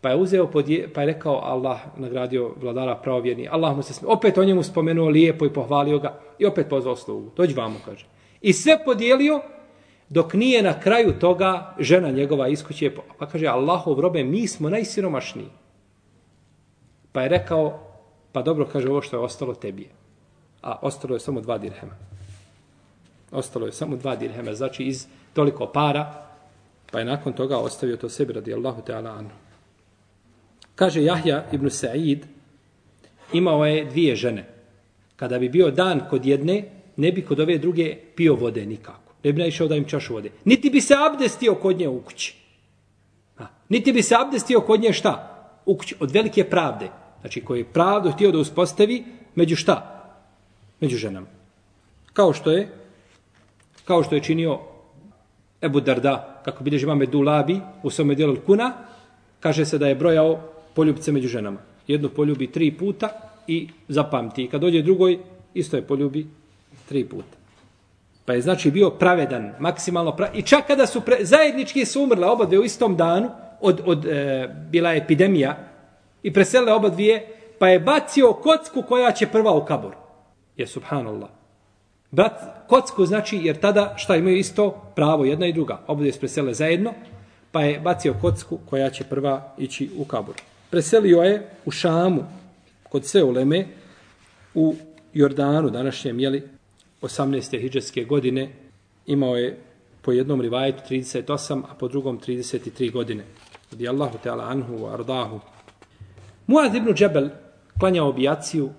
Pa 0.00 0.08
je 0.08 0.16
uzeo, 0.16 0.46
podje, 0.46 0.88
pa 0.94 1.00
je 1.00 1.06
rekao 1.06 1.40
Allah, 1.42 1.78
nagradio 1.96 2.50
vladara 2.60 2.94
pravovjerni. 2.94 3.48
Allah 3.48 3.76
mu 3.76 3.82
se 3.82 3.94
smije, 3.94 4.12
opet 4.12 4.38
o 4.38 4.44
njemu 4.44 4.62
spomenuo 4.62 5.08
lijepo 5.08 5.46
i 5.46 5.52
pohvalio 5.52 5.98
ga. 5.98 6.20
I 6.38 6.46
opet 6.46 6.68
pozvao 6.68 6.96
slugu. 6.96 7.30
Dođi 7.36 7.54
vamo, 7.54 7.80
kaže. 7.84 8.06
I 8.40 8.52
sve 8.52 8.84
podijelio, 8.84 9.40
dok 10.12 10.34
nije 10.34 10.62
na 10.62 10.80
kraju 10.80 11.12
toga 11.18 11.74
žena 11.78 12.10
njegova 12.10 12.48
iskuće, 12.48 12.92
pa 13.18 13.26
kaže 13.26 13.46
Allahov 13.46 14.00
robe, 14.00 14.24
mi 14.24 14.48
smo 14.48 14.70
najsiromašniji. 14.70 15.48
Pa 17.12 17.22
je 17.22 17.28
rekao, 17.28 17.80
pa 18.32 18.42
dobro, 18.42 18.68
kaže, 18.72 18.88
ovo 18.88 19.02
što 19.02 19.16
je 19.16 19.20
ostalo 19.20 19.54
tebi 19.54 19.88
A 20.62 20.78
ostalo 20.82 21.16
je 21.16 21.20
samo 21.20 21.40
dva 21.40 21.58
dirhema. 21.58 21.96
Ostalo 23.32 23.66
je 23.66 23.72
samo 23.72 23.96
dva 23.96 24.16
dirhema, 24.16 24.54
znači 24.54 24.84
iz 24.84 25.06
toliko 25.34 25.66
para, 25.66 26.28
pa 26.90 26.98
je 26.98 27.04
nakon 27.04 27.32
toga 27.32 27.58
ostavio 27.58 27.96
to 27.96 28.08
sebi 28.08 28.32
radi 28.32 28.54
Allahu 28.54 28.82
Teala 28.82 29.10
Anu. 29.10 29.30
Kaže 30.74 31.02
Jahja 31.04 31.44
ibn 31.52 31.70
Sa'id, 31.70 32.26
imao 33.32 33.64
je 33.66 33.84
dvije 33.84 34.16
žene. 34.16 34.44
Kada 35.16 35.38
bi 35.38 35.48
bio 35.48 35.70
dan 35.70 36.00
kod 36.10 36.26
jedne, 36.26 36.64
ne 36.96 37.12
bi 37.12 37.24
kod 37.24 37.40
ove 37.40 37.58
druge 37.58 37.96
pio 38.16 38.34
vode 38.34 38.66
nikako 38.66 39.01
ne 39.24 39.32
bi 39.32 39.42
naišao 39.42 39.68
da 39.68 39.76
im 39.76 39.84
čašu 39.84 40.14
vode. 40.14 40.30
Niti 40.44 40.70
bi 40.70 40.80
se 40.80 40.94
abdestio 40.94 41.54
kod 41.54 41.78
nje 41.78 41.88
u 41.88 42.00
kući. 42.00 42.34
A, 43.38 43.46
Niti 43.68 43.92
bi 43.92 44.02
se 44.02 44.14
abdestio 44.18 44.60
kod 44.60 44.80
nje 44.80 44.92
šta? 44.92 45.28
U 45.66 45.76
kući. 45.76 45.94
Od 46.00 46.10
velike 46.10 46.44
pravde. 46.44 46.88
Znači 47.20 47.40
koji 47.40 47.60
je 47.60 47.72
pravdu 47.72 48.10
htio 48.10 48.30
da 48.30 48.38
uspostavi 48.38 49.04
među 49.34 49.56
šta? 49.56 50.04
Među 50.80 50.96
ženama. 50.96 51.26
Kao 52.12 52.32
što 52.32 52.50
je 52.52 52.68
kao 53.84 54.02
što 54.02 54.14
je 54.14 54.22
činio 54.22 54.58
Ebu 55.62 55.80
Darda, 55.80 56.42
kako 56.44 56.64
bideži 56.64 56.86
mame 56.86 57.06
Dulabi 57.06 57.60
u 57.82 57.90
svome 57.90 58.14
dijelu 58.14 58.36
kuna, 58.46 58.72
kaže 59.40 59.64
se 59.64 59.78
da 59.78 59.88
je 59.88 59.94
brojao 59.94 60.40
poljubice 60.74 61.12
među 61.12 61.28
ženama. 61.28 61.60
Jednu 61.86 62.08
poljubi 62.08 62.52
tri 62.52 62.70
puta 62.70 63.08
i 63.46 63.68
zapamti. 63.88 64.44
I 64.44 64.48
kad 64.48 64.60
dođe 64.60 64.82
drugoj, 64.82 65.18
isto 65.54 65.76
je 65.76 65.86
poljubi 65.86 66.26
tri 66.88 67.04
puta. 67.04 67.41
Pa 68.24 68.32
je 68.32 68.40
znači 68.40 68.70
bio 68.70 68.90
pravedan, 68.90 69.52
maksimalno 69.58 70.16
pravedan. 70.16 70.38
I 70.38 70.42
čak 70.42 70.66
kada 70.66 70.86
su 70.86 71.00
pre... 71.00 71.16
zajednički 71.20 71.84
su 71.84 72.02
umrle 72.02 72.26
oba 72.26 72.44
dvije 72.44 72.60
u 72.60 72.64
istom 72.64 72.96
danu, 72.96 73.30
od, 73.60 73.80
od 73.84 74.06
e, 74.06 74.48
bila 74.70 74.90
je 74.90 74.98
epidemija, 74.98 75.56
i 76.22 76.32
preselile 76.32 76.72
oba 76.72 76.88
dvije, 76.88 77.26
pa 77.58 77.68
je 77.68 77.80
bacio 77.80 78.32
kocku 78.32 78.82
koja 78.88 79.12
će 79.12 79.26
prva 79.26 79.52
u 79.52 79.64
kabor. 79.64 79.94
Je 80.56 80.66
subhanallah. 80.66 81.28
Brat, 82.10 82.66
kocku 82.68 83.06
znači, 83.06 83.40
jer 83.42 83.56
tada 83.56 83.94
šta 83.96 84.16
imaju 84.16 84.36
isto 84.36 84.70
pravo, 84.94 85.24
jedna 85.24 85.46
i 85.46 85.52
druga. 85.52 85.80
Oba 85.86 85.98
dvije 85.98 86.12
su 86.12 86.20
preselile 86.20 86.54
zajedno, 86.54 86.92
pa 87.52 87.62
je 87.62 87.80
bacio 87.80 88.14
kocku 88.20 88.58
koja 88.70 88.90
će 88.90 89.04
prva 89.04 89.54
ići 89.58 89.90
u 89.96 90.04
kabor. 90.04 90.34
Preselio 90.70 91.22
je 91.22 91.48
u 91.64 91.70
Šamu, 91.70 92.24
kod 92.88 93.06
Seuleme, 93.06 93.66
u 94.54 94.74
Jordanu, 95.14 95.70
današnjem, 95.70 96.20
jeli, 96.20 96.48
18. 97.02 97.60
hijđarske 97.60 98.04
godine, 98.04 98.52
imao 99.06 99.36
je 99.36 99.58
po 100.02 100.12
jednom 100.12 100.40
rivajetu 100.40 100.82
38, 100.90 101.62
a 101.68 101.74
po 101.74 101.88
drugom 101.88 102.20
33 102.20 102.92
godine. 102.92 103.24
Radi 103.70 103.88
Allahu 103.88 104.18
Teala 104.22 104.44
anhu 104.44 104.86
ardahu. 104.86 105.40
Muad 106.46 106.74
ibn 106.74 106.94
Džebel 106.94 107.28
klanjao 107.78 108.08
objaciju 108.08 108.70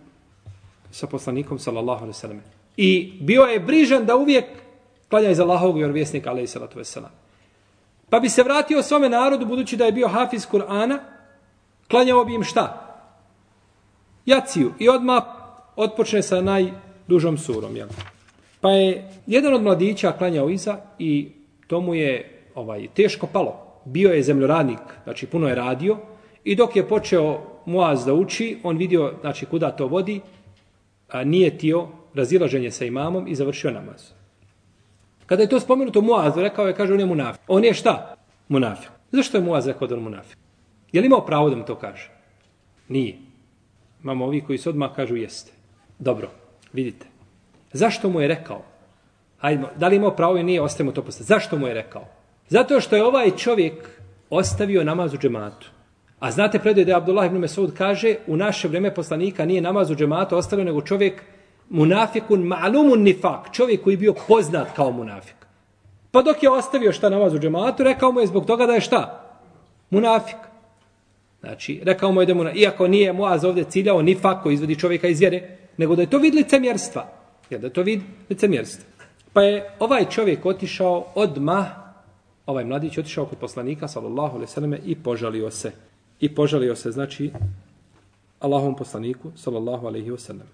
sa 0.92 1.08
poslanikom, 1.08 1.60
sallallahu 1.60 2.04
alaihi 2.04 2.20
sallam. 2.20 2.42
I 2.78 3.14
bio 3.22 3.42
je 3.42 3.60
brižan 3.60 4.06
da 4.06 4.16
uvijek 4.16 4.46
klanja 5.10 5.30
iz 5.30 5.40
Allahovog 5.40 5.78
vjerovjesnika, 5.78 6.30
alaihi 6.30 6.48
sallatu 6.48 6.80
wasallam. 6.80 7.12
Pa 8.10 8.20
bi 8.20 8.30
se 8.30 8.44
vratio 8.44 8.84
svome 8.84 9.10
narodu, 9.10 9.46
budući 9.46 9.78
da 9.78 9.86
je 9.86 9.92
bio 9.92 10.08
hafiz 10.08 10.48
Kur'ana, 10.52 11.00
klanjao 11.90 12.26
bi 12.26 12.34
im 12.34 12.44
šta? 12.44 12.96
Jaciju. 14.26 14.74
I 14.80 14.90
odmah 14.90 15.24
otpočne 15.76 16.22
sa 16.22 16.42
najdužom 16.42 17.38
surom. 17.38 17.76
Jel? 17.76 17.88
Pa 18.64 18.72
je 18.72 19.10
jedan 19.28 19.54
od 19.54 19.64
mladića 19.64 20.12
klanjao 20.12 20.50
iza 20.50 20.78
i 21.00 21.28
to 21.68 21.82
mu 21.82 21.96
je 21.96 22.40
ovaj 22.56 22.88
teško 22.94 23.28
palo. 23.28 23.82
Bio 23.86 24.10
je 24.10 24.24
zemljoradnik, 24.24 24.80
znači 25.04 25.28
puno 25.28 25.48
je 25.48 25.56
radio 25.56 25.98
i 26.44 26.56
dok 26.56 26.76
je 26.76 26.88
počeo 26.88 27.42
Muaz 27.66 28.06
da 28.06 28.14
uči, 28.14 28.58
on 28.64 28.78
vidio 28.78 29.14
znači 29.22 29.46
kuda 29.46 29.72
to 29.72 29.88
vodi, 29.88 30.22
a 31.10 31.24
nije 31.24 31.58
tio 31.58 31.88
razilaženje 32.14 32.72
sa 32.72 32.86
imamom 32.86 33.28
i 33.28 33.36
završio 33.36 33.72
namaz. 33.72 34.12
Kada 35.26 35.44
je 35.44 35.50
to 35.50 35.60
spomenuto 35.60 36.02
Muazu, 36.02 36.42
rekao 36.42 36.68
je, 36.68 36.76
kaže, 36.76 36.94
on 36.94 37.00
je 37.00 37.06
munafik. 37.06 37.42
On 37.48 37.64
je 37.64 37.74
šta? 37.74 38.16
Munafik. 38.48 38.92
Zašto 39.12 39.38
je 39.38 39.44
Muaz 39.44 39.68
rekao 39.68 39.88
da 39.88 39.96
on 39.96 40.04
munafik? 40.04 40.38
Je 40.92 41.02
li 41.02 41.08
imao 41.08 41.26
pravo 41.26 41.50
da 41.50 41.56
mu 41.56 41.66
to 41.66 41.76
kaže? 41.76 42.12
Nije. 42.88 43.16
Imamo 44.04 44.26
ovi 44.26 44.42
koji 44.42 44.58
se 44.58 44.70
odmah 44.70 44.96
kažu 44.96 45.16
jeste. 45.16 45.52
Dobro, 46.00 46.30
vidite. 46.74 47.13
Zašto 47.74 48.10
mu 48.10 48.22
je 48.22 48.28
rekao? 48.28 48.62
Hajdemo, 49.38 49.70
da 49.76 49.88
li 49.88 49.96
imao 49.96 50.16
pravo 50.16 50.36
ili 50.36 50.44
nije, 50.44 50.62
ostajemo 50.62 50.92
to 50.92 51.02
postati. 51.02 51.28
Zašto 51.28 51.58
mu 51.58 51.68
je 51.68 51.74
rekao? 51.74 52.06
Zato 52.50 52.80
što 52.80 52.96
je 52.96 53.06
ovaj 53.06 53.32
čovjek 53.32 53.90
ostavio 54.30 54.84
namaz 54.84 55.14
u 55.14 55.18
džematu. 55.18 55.68
A 56.20 56.32
znate 56.32 56.60
predaj 56.60 56.86
da 56.86 56.98
Abdullah 56.98 57.26
ibn 57.26 57.38
Mesud 57.38 57.74
kaže 57.78 58.16
u 58.28 58.38
naše 58.38 58.68
vreme 58.68 58.94
poslanika 58.94 59.46
nije 59.46 59.62
namaz 59.62 59.92
u 59.92 59.96
džematu 59.96 60.38
ostavio 60.38 60.66
nego 60.66 60.82
čovjek 60.82 61.24
munafikun 61.70 62.44
ma'lumun 62.44 63.04
nifak, 63.04 63.52
čovjek 63.52 63.84
koji 63.84 63.94
je 63.94 63.98
bio 63.98 64.14
poznat 64.28 64.68
kao 64.76 64.92
munafik. 64.92 65.36
Pa 66.12 66.22
dok 66.22 66.44
je 66.44 66.50
ostavio 66.50 66.92
šta 66.92 67.10
namaz 67.10 67.34
u 67.34 67.40
džematu, 67.40 67.84
rekao 67.84 68.12
mu 68.12 68.20
je 68.20 68.28
zbog 68.28 68.46
toga 68.46 68.66
da 68.66 68.74
je 68.74 68.82
šta? 68.82 69.30
Munafik. 69.90 70.38
Znači, 71.40 71.82
rekao 71.84 72.12
mu 72.12 72.22
je 72.22 72.26
da 72.26 72.34
mu, 72.34 72.44
iako 72.56 72.88
nije 72.88 73.14
Moaz 73.14 73.44
ovdje 73.46 73.64
ciljao 73.64 74.02
nifak 74.02 74.44
koji 74.44 74.54
izvodi 74.54 74.80
čovjeka 74.80 75.08
iz 75.08 75.20
vjere, 75.20 75.58
nego 75.78 75.96
da 75.96 76.02
je 76.02 76.10
to 76.10 76.18
vid 76.18 76.36
licemjerstva. 76.36 77.23
Jer 77.50 77.62
da 77.62 77.68
je 77.68 77.74
to 77.74 77.84
vid 77.84 78.02
licemjerstva. 78.30 78.86
Pa 79.34 79.42
je 79.42 79.70
ovaj 79.80 80.10
čovjek 80.10 80.46
otišao 80.46 81.08
odmah, 81.16 81.66
ovaj 82.46 82.66
mladić 82.66 82.98
otišao 82.98 83.26
kod 83.26 83.38
poslanika, 83.38 83.88
sallallahu 83.88 84.36
alaihi 84.36 84.52
sallam, 84.52 84.74
i 84.86 84.96
požalio 84.96 85.52
se. 85.52 85.72
I 86.20 86.36
požalio 86.36 86.76
se, 86.76 86.92
znači, 86.92 87.32
Allahom 88.44 88.76
poslaniku, 88.76 89.32
sallallahu 89.36 89.88
alaihi 89.88 90.12
wasallam. 90.12 90.50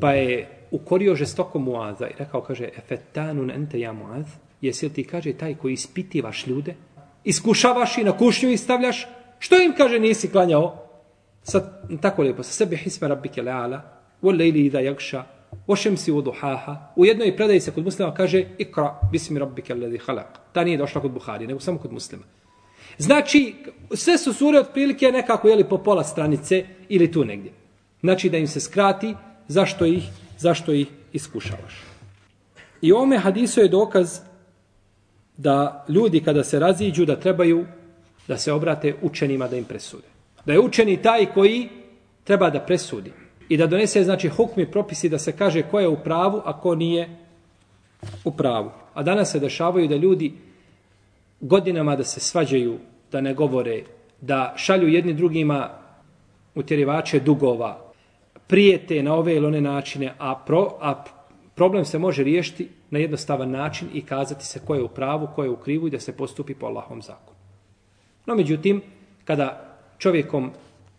Pa 0.00 0.12
je 0.12 0.48
ukorio 0.70 1.14
žestoko 1.14 1.58
Muaza 1.58 2.08
i 2.08 2.14
rekao, 2.18 2.40
kaže, 2.40 2.68
efetanun 2.76 3.50
ente 3.50 3.80
ja 3.80 3.92
Muaz, 3.92 4.26
jesi 4.60 4.86
li 4.86 4.92
ti, 4.92 5.04
kaže, 5.04 5.32
taj 5.32 5.54
koji 5.54 5.72
ispitivaš 5.72 6.46
ljude, 6.46 6.74
iskušavaš 7.24 7.98
i 7.98 8.04
na 8.04 8.16
kušnju 8.18 8.50
i 8.50 8.56
stavljaš, 8.56 9.06
što 9.38 9.62
im, 9.62 9.72
kaže, 9.76 9.98
nisi 9.98 10.30
klanjao? 10.30 10.76
Sad, 11.42 11.80
tako 12.00 12.22
lijepo, 12.22 12.42
sa 12.42 12.52
sebe 12.52 12.76
hisme 12.76 13.08
rabbike 13.08 13.42
leala, 13.42 13.80
u 14.22 14.30
lejli 14.30 14.70
da 14.70 14.80
jakša, 14.80 15.24
ošem 15.66 15.96
si 15.96 16.12
u 16.12 16.22
duhaha, 16.22 16.92
u 16.96 17.04
jednoj 17.04 17.36
predaji 17.36 17.60
se 17.60 17.70
kod 17.70 17.84
muslima 17.84 18.14
kaže, 18.14 18.44
ikra 18.58 19.00
bismi 19.12 19.38
rabbike 19.38 19.72
alladhi 19.72 19.98
halak. 19.98 20.38
Ta 20.52 20.64
nije 20.64 20.78
došla 20.78 21.00
kod 21.00 21.10
Buhari, 21.10 21.46
nego 21.46 21.60
samo 21.60 21.78
kod 21.78 21.92
muslima. 21.92 22.22
Znači, 22.98 23.54
sve 23.94 24.18
su 24.18 24.32
sure 24.32 24.58
otprilike 24.58 25.12
nekako, 25.12 25.48
jeli, 25.48 25.64
po 25.64 25.78
pola 25.78 26.04
stranice 26.04 26.64
ili 26.88 27.12
tu 27.12 27.24
negdje. 27.24 27.52
Znači, 28.00 28.30
da 28.30 28.38
im 28.38 28.46
se 28.46 28.60
skrati, 28.60 29.14
zašto 29.48 29.86
ih, 29.86 30.04
zašto 30.38 30.72
ih 30.72 30.88
iskušavaš. 31.12 31.82
I 32.82 32.92
ome 32.92 33.18
hadiso 33.18 33.60
je 33.60 33.68
dokaz 33.68 34.20
da 35.36 35.84
ljudi 35.88 36.20
kada 36.20 36.44
se 36.44 36.58
raziđu 36.58 37.04
da 37.04 37.20
trebaju 37.20 37.66
da 38.28 38.38
se 38.38 38.52
obrate 38.52 38.94
učenima 39.02 39.48
da 39.48 39.56
im 39.56 39.64
presude. 39.64 40.06
Da 40.44 40.52
je 40.52 40.60
učeni 40.60 41.02
taj 41.02 41.26
koji 41.26 41.68
treba 42.24 42.50
da 42.50 42.60
presudi 42.60 43.12
i 43.48 43.56
da 43.56 43.66
donese 43.66 44.04
znači 44.04 44.28
hukmi 44.28 44.70
propisi 44.70 45.08
da 45.08 45.18
se 45.18 45.32
kaže 45.32 45.62
ko 45.62 45.80
je 45.80 45.88
u 45.88 45.96
pravu, 46.04 46.42
a 46.44 46.60
ko 46.60 46.74
nije 46.74 47.08
u 48.24 48.30
pravu. 48.30 48.70
A 48.94 49.02
danas 49.02 49.32
se 49.32 49.40
dešavaju 49.40 49.88
da 49.88 49.96
ljudi 49.96 50.32
godinama 51.40 51.96
da 51.96 52.04
se 52.04 52.20
svađaju, 52.20 52.78
da 53.12 53.20
ne 53.20 53.34
govore, 53.34 53.82
da 54.20 54.54
šalju 54.56 54.88
jedni 54.88 55.14
drugima 55.14 55.70
utjerivače 56.54 57.20
dugova, 57.20 57.84
prijete 58.46 59.02
na 59.02 59.14
ove 59.14 59.34
ili 59.34 59.46
one 59.46 59.60
načine, 59.60 60.14
a, 60.18 60.34
pro, 60.46 60.70
a 60.80 61.04
problem 61.54 61.84
se 61.84 61.98
može 61.98 62.24
riješiti 62.24 62.68
na 62.90 62.98
jednostavan 62.98 63.50
način 63.50 63.88
i 63.94 64.02
kazati 64.02 64.46
se 64.46 64.60
ko 64.66 64.74
je 64.74 64.82
u 64.82 64.88
pravu, 64.88 65.28
ko 65.34 65.44
je 65.44 65.50
u 65.50 65.56
krivu 65.56 65.86
i 65.86 65.90
da 65.90 66.00
se 66.00 66.16
postupi 66.16 66.54
po 66.54 66.66
Allahom 66.66 67.02
zakonu. 67.02 67.38
No, 68.26 68.34
međutim, 68.34 68.82
kada 69.24 69.76
čovjekom 69.98 70.50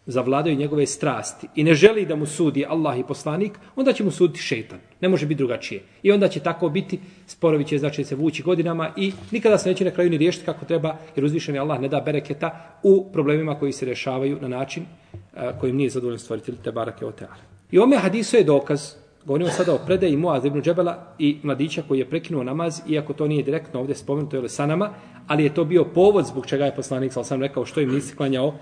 zavladaju 0.05 0.55
njegove 0.55 0.85
strasti 0.85 1.47
i 1.55 1.63
ne 1.63 1.73
želi 1.73 2.05
da 2.05 2.15
mu 2.15 2.25
sudi 2.25 2.65
Allah 2.69 2.99
i 2.99 3.03
poslanik, 3.03 3.59
onda 3.75 3.93
će 3.93 4.03
mu 4.03 4.11
suditi 4.11 4.39
šetan. 4.39 4.79
Ne 5.01 5.09
može 5.09 5.25
biti 5.25 5.37
drugačije. 5.37 5.81
I 6.03 6.11
onda 6.11 6.27
će 6.27 6.39
tako 6.39 6.69
biti, 6.69 6.99
sporovi 7.27 7.65
će 7.65 7.77
znači 7.77 8.03
se 8.03 8.15
vući 8.15 8.43
godinama 8.43 8.91
i 8.97 9.11
nikada 9.31 9.57
se 9.57 9.69
neće 9.69 9.85
na 9.85 9.91
kraju 9.91 10.09
ni 10.09 10.17
riješiti 10.17 10.45
kako 10.45 10.65
treba, 10.65 10.97
jer 11.15 11.25
uzvišeni 11.25 11.59
Allah 11.59 11.81
ne 11.81 11.87
da 11.87 12.01
bereketa 12.01 12.79
u 12.83 13.11
problemima 13.13 13.59
koji 13.59 13.71
se 13.71 13.85
rešavaju 13.85 14.37
na 14.41 14.47
način 14.47 14.83
e, 14.83 15.51
kojim 15.59 15.75
nije 15.75 15.89
zadovoljen 15.89 16.19
stvoritelj 16.19 16.55
te 16.63 16.71
barake 16.71 17.05
o 17.05 17.11
teale. 17.11 17.41
I 17.71 17.79
ome 17.79 17.97
hadisu 17.97 18.37
je 18.37 18.43
dokaz, 18.43 18.93
govorimo 19.25 19.49
sada 19.49 19.73
o 19.73 19.79
predaji 19.85 20.17
Muaz 20.17 20.45
ibn 20.45 20.61
Džebela 20.61 21.15
i 21.19 21.37
mladića 21.43 21.83
koji 21.87 21.99
je 21.99 22.09
prekinuo 22.09 22.43
namaz, 22.43 22.81
iako 22.89 23.13
to 23.13 23.27
nije 23.27 23.43
direktno 23.43 23.79
ovdje 23.79 23.95
spomenuto 23.95 24.37
ili 24.37 24.49
sa 24.49 24.65
nama, 24.65 24.89
ali 25.27 25.43
je 25.43 25.53
to 25.53 25.65
bio 25.65 25.83
povod 25.83 26.25
zbog 26.25 26.45
čega 26.45 26.65
je 26.65 26.75
poslanik, 26.75 27.13
sam 27.23 27.41
rekao, 27.41 27.65
što 27.65 27.81
im 27.81 27.93
nisi 27.93 28.15
klanjao 28.15 28.53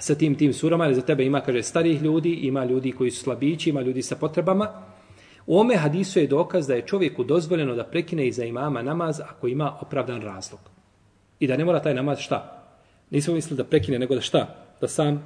sa 0.00 0.14
tim 0.14 0.34
tim 0.34 0.52
surama, 0.52 0.84
jer 0.84 0.94
za 0.94 1.02
tebe 1.02 1.24
ima, 1.24 1.40
kaže, 1.40 1.62
starih 1.62 2.02
ljudi, 2.02 2.32
ima 2.32 2.64
ljudi 2.64 2.92
koji 2.92 3.10
su 3.10 3.22
slabići, 3.22 3.70
ima 3.70 3.80
ljudi 3.80 4.02
sa 4.02 4.16
potrebama. 4.16 4.68
U 5.46 5.60
ome 5.60 5.76
hadisu 5.76 6.20
je 6.20 6.26
dokaz 6.26 6.66
da 6.66 6.74
je 6.74 6.86
čovjeku 6.86 7.24
dozvoljeno 7.24 7.74
da 7.74 7.84
prekine 7.84 8.26
iza 8.26 8.44
imama 8.44 8.82
namaz 8.82 9.20
ako 9.20 9.48
ima 9.48 9.76
opravdan 9.80 10.22
razlog. 10.22 10.60
I 11.40 11.46
da 11.46 11.56
ne 11.56 11.64
mora 11.64 11.82
taj 11.82 11.94
namaz 11.94 12.18
šta? 12.18 12.66
Nismo 13.10 13.34
mislili 13.34 13.56
da 13.56 13.64
prekine, 13.64 13.98
nego 13.98 14.14
da 14.14 14.20
šta? 14.20 14.46
Da 14.80 14.88
sam 14.88 15.24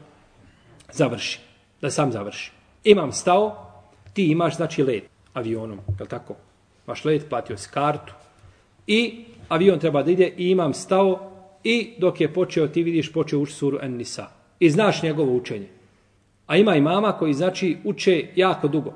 završi. 0.93 1.41
Da 1.81 1.91
sam 1.91 2.13
završi. 2.13 2.53
Imam 2.85 3.13
stao, 3.13 3.71
ti 4.13 4.27
imaš 4.27 4.57
znači 4.57 4.83
let 4.83 5.05
avionom, 5.35 5.79
je 6.01 6.07
tako? 6.07 6.35
Maš 6.87 7.05
let, 7.05 7.29
platio 7.29 7.57
si 7.57 7.69
kartu 7.71 8.13
i 8.87 9.25
avion 9.49 9.79
treba 9.79 10.03
da 10.03 10.11
ide 10.11 10.33
i 10.37 10.51
imam 10.51 10.75
stao 10.75 11.31
i 11.65 11.95
dok 11.99 12.21
je 12.21 12.33
počeo, 12.33 12.69
ti 12.69 12.83
vidiš, 12.83 13.13
počeo 13.13 13.41
uči 13.41 13.53
suru 13.53 13.79
En-Nisa. 13.83 14.27
I 14.59 14.71
znaš 14.71 15.03
njegovo 15.03 15.37
učenje. 15.37 15.69
A 16.47 16.57
ima 16.57 16.77
i 16.77 16.81
mama 16.81 17.13
koji 17.13 17.35
znači 17.35 17.77
uče 17.85 18.27
jako 18.37 18.69
dugo. 18.69 18.93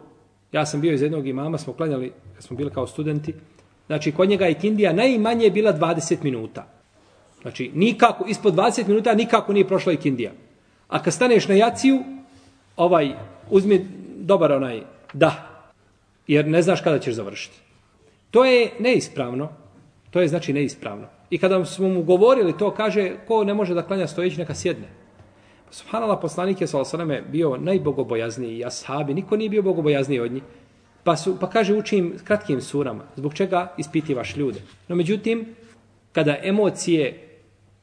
Ja 0.53 0.67
sam 0.67 0.81
bio 0.81 0.93
iz 0.93 1.03
jednog 1.03 1.27
imama, 1.27 1.59
smo 1.59 1.73
klanjali, 1.73 2.13
kad 2.35 2.45
smo 2.45 2.57
bili 2.57 2.71
kao 2.71 2.87
studenti. 2.87 3.35
Znači, 3.87 4.13
kod 4.13 4.29
njega 4.29 4.47
je 4.47 4.55
kindija 4.55 4.93
najmanje 4.93 5.45
je 5.45 5.51
bila 5.51 5.73
20 5.73 6.17
minuta. 6.23 6.67
Znači, 7.43 7.71
nikako, 7.75 8.25
ispod 8.29 8.55
20 8.55 8.89
minuta 8.89 9.15
nikako 9.15 9.53
nije 9.53 9.69
prošla 9.69 9.93
i 9.93 9.97
kindija. 9.97 10.33
A 10.89 11.03
kad 11.03 11.15
staneš 11.15 11.49
na 11.49 11.55
jaciju, 11.55 12.03
ovaj, 12.77 13.13
uzmi 13.51 13.87
dobar 14.17 14.53
onaj 14.53 14.83
da, 15.13 15.61
jer 16.27 16.47
ne 16.47 16.63
znaš 16.63 16.81
kada 16.81 16.99
ćeš 16.99 17.15
završiti. 17.15 17.57
To 18.31 18.45
je 18.45 18.71
neispravno. 18.79 19.49
To 20.11 20.21
je 20.21 20.29
znači 20.29 20.53
neispravno. 20.53 21.07
I 21.31 21.39
kada 21.39 21.65
smo 21.65 21.89
mu 21.89 22.03
govorili 22.03 22.59
to, 22.59 22.71
kaže, 22.71 23.13
ko 23.29 23.45
ne 23.45 23.55
može 23.55 23.75
da 23.75 23.83
klanja 23.83 24.07
stojeći, 24.07 24.39
neka 24.39 24.55
sjedne. 24.55 24.89
Subhanallah, 25.71 26.19
poslanik 26.23 26.61
je 26.61 26.67
sa 26.67 26.81
osaname 26.81 27.23
bio 27.23 27.57
najbogobojazniji 27.57 28.59
i 28.59 28.65
ashabi, 28.65 29.15
niko 29.15 29.37
nije 29.37 29.51
bio 29.51 29.63
bogobojazniji 29.63 30.21
od 30.21 30.33
njih. 30.33 30.43
Pa, 31.05 31.17
su, 31.17 31.37
pa 31.41 31.51
kaže, 31.51 31.75
učim 31.75 32.19
kratkim 32.25 32.61
surama, 32.61 33.05
zbog 33.17 33.35
čega 33.35 33.75
ispitivaš 33.79 34.37
ljude. 34.37 34.61
No 34.89 34.97
međutim, 34.97 35.47
kada 36.13 36.37
emocije 36.43 37.29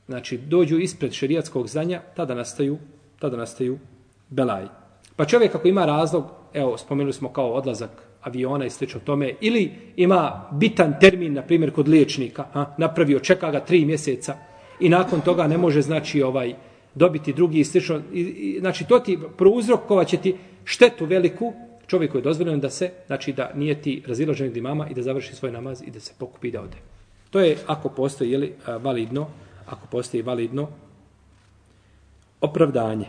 znači, 0.07 0.37
dođu 0.37 0.79
ispred 0.79 1.13
šerijatskog 1.13 1.67
znanja, 1.67 2.01
tada 2.15 2.35
nastaju, 2.35 2.77
tada 3.19 3.37
nastaju 3.37 3.77
belaj. 4.29 4.65
Pa 5.15 5.25
čovjek 5.25 5.55
ako 5.55 5.67
ima 5.67 5.85
razlog, 5.85 6.25
evo, 6.53 6.77
spomenuli 6.77 7.13
smo 7.13 7.33
kao 7.33 7.53
odlazak 7.53 7.89
aviona 8.21 8.65
i 8.65 8.69
slično 8.69 8.99
tome, 8.99 9.33
ili 9.41 9.71
ima 9.95 10.49
bitan 10.51 10.93
termin, 10.99 11.33
na 11.33 11.41
primjer, 11.41 11.71
kod 11.71 11.87
liječnika, 11.87 12.45
a, 12.53 12.65
napravio, 12.77 13.19
čeka 13.19 13.51
ga 13.51 13.59
tri 13.59 13.85
mjeseca 13.85 14.35
i 14.79 14.89
nakon 14.89 15.21
toga 15.21 15.47
ne 15.47 15.57
može, 15.57 15.81
znači, 15.81 16.21
ovaj, 16.21 16.53
dobiti 16.95 17.33
drugi 17.33 17.59
i 17.59 17.65
slično. 17.65 18.01
I, 18.13 18.19
i, 18.21 18.59
znači, 18.59 18.85
to 18.87 18.99
ti 18.99 19.19
prouzrokovat 19.37 20.07
će 20.07 20.17
ti 20.17 20.35
štetu 20.63 21.05
veliku, 21.05 21.53
čovjeku 21.87 22.17
je 22.17 22.21
dozvoljeno 22.21 22.57
da 22.57 22.69
se, 22.69 22.91
znači 23.07 23.33
da 23.33 23.51
nije 23.55 23.81
ti 23.81 24.03
razilaženje 24.07 24.49
od 24.49 24.57
imama 24.57 24.89
i 24.89 24.93
da 24.93 25.01
završi 25.01 25.35
svoj 25.35 25.51
namaz 25.51 25.83
i 25.87 25.91
da 25.91 25.99
se 25.99 26.13
pokupi 26.19 26.47
i 26.47 26.51
da 26.51 26.61
ode. 26.61 26.77
To 27.29 27.39
je 27.39 27.57
ako 27.67 27.89
postoji 27.89 28.31
jeli, 28.31 28.53
validno, 28.81 29.27
ako 29.65 29.87
postoji 29.91 30.23
validno 30.23 30.67
opravdanje. 32.41 33.05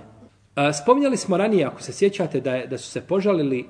Spominjali 0.83 1.17
smo 1.17 1.37
ranije, 1.37 1.65
ako 1.65 1.83
se 1.83 1.93
sjećate, 1.93 2.41
da, 2.41 2.55
je, 2.55 2.67
da 2.67 2.79
su 2.79 2.91
se 2.91 3.01
požalili 3.01 3.67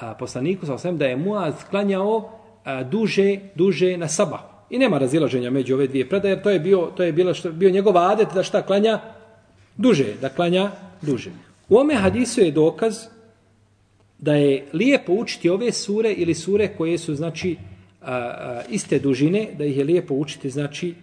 a, 0.00 0.14
poslaniku 0.14 0.66
sa 0.66 0.74
osvijem 0.74 0.98
da 0.98 1.06
je 1.06 1.16
Muaz 1.16 1.54
klanjao 1.70 2.30
a, 2.64 2.82
duže, 2.82 3.38
duže 3.54 3.96
na 3.96 4.08
sabah. 4.08 4.40
I 4.70 4.78
nema 4.78 4.98
razilaženja 4.98 5.50
među 5.50 5.74
ove 5.74 5.86
dvije 5.86 6.08
predaje, 6.08 6.32
jer 6.32 6.42
to 6.42 6.50
je 6.50 6.60
bio, 6.60 6.90
to 6.96 7.02
je 7.02 7.12
bilo 7.12 7.34
što, 7.34 7.52
bio 7.52 7.70
njegov 7.70 7.98
adet 7.98 8.28
da 8.34 8.42
šta 8.42 8.62
klanja 8.62 9.00
duže, 9.78 10.14
da 10.20 10.28
klanja 10.28 10.70
duže. 11.02 11.30
U 11.68 11.78
ome 11.78 11.94
hadisu 11.94 12.40
je 12.40 12.50
dokaz 12.50 12.96
da 14.18 14.34
je 14.34 14.66
lijepo 14.72 15.12
učiti 15.12 15.50
ove 15.50 15.72
sure 15.72 16.12
ili 16.12 16.34
sure 16.34 16.68
koje 16.76 16.98
su 16.98 17.14
znači 17.14 17.56
a, 18.02 18.14
a, 18.14 18.62
iste 18.68 18.98
dužine, 18.98 19.48
da 19.58 19.64
ih 19.64 19.76
je 19.76 19.84
lijepo 19.84 20.14
učiti 20.14 20.50
znači 20.50 20.94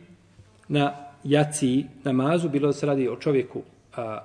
na 0.68 0.94
jaci 1.24 1.86
namazu, 2.04 2.50
bilo 2.50 2.68
da 2.68 2.74
se 2.74 2.86
radi 2.86 3.08
o 3.08 3.16
čovjeku 3.16 3.62
a, 3.96 4.20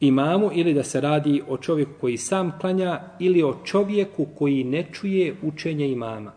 imamu 0.00 0.50
ili 0.54 0.74
da 0.74 0.82
se 0.82 1.00
radi 1.00 1.42
o 1.48 1.56
čovjeku 1.56 1.92
koji 2.00 2.16
sam 2.16 2.58
klanja 2.60 3.00
ili 3.18 3.42
o 3.42 3.58
čovjeku 3.64 4.26
koji 4.38 4.64
ne 4.64 4.86
čuje 4.92 5.34
učenje 5.42 5.88
imama. 5.88 6.32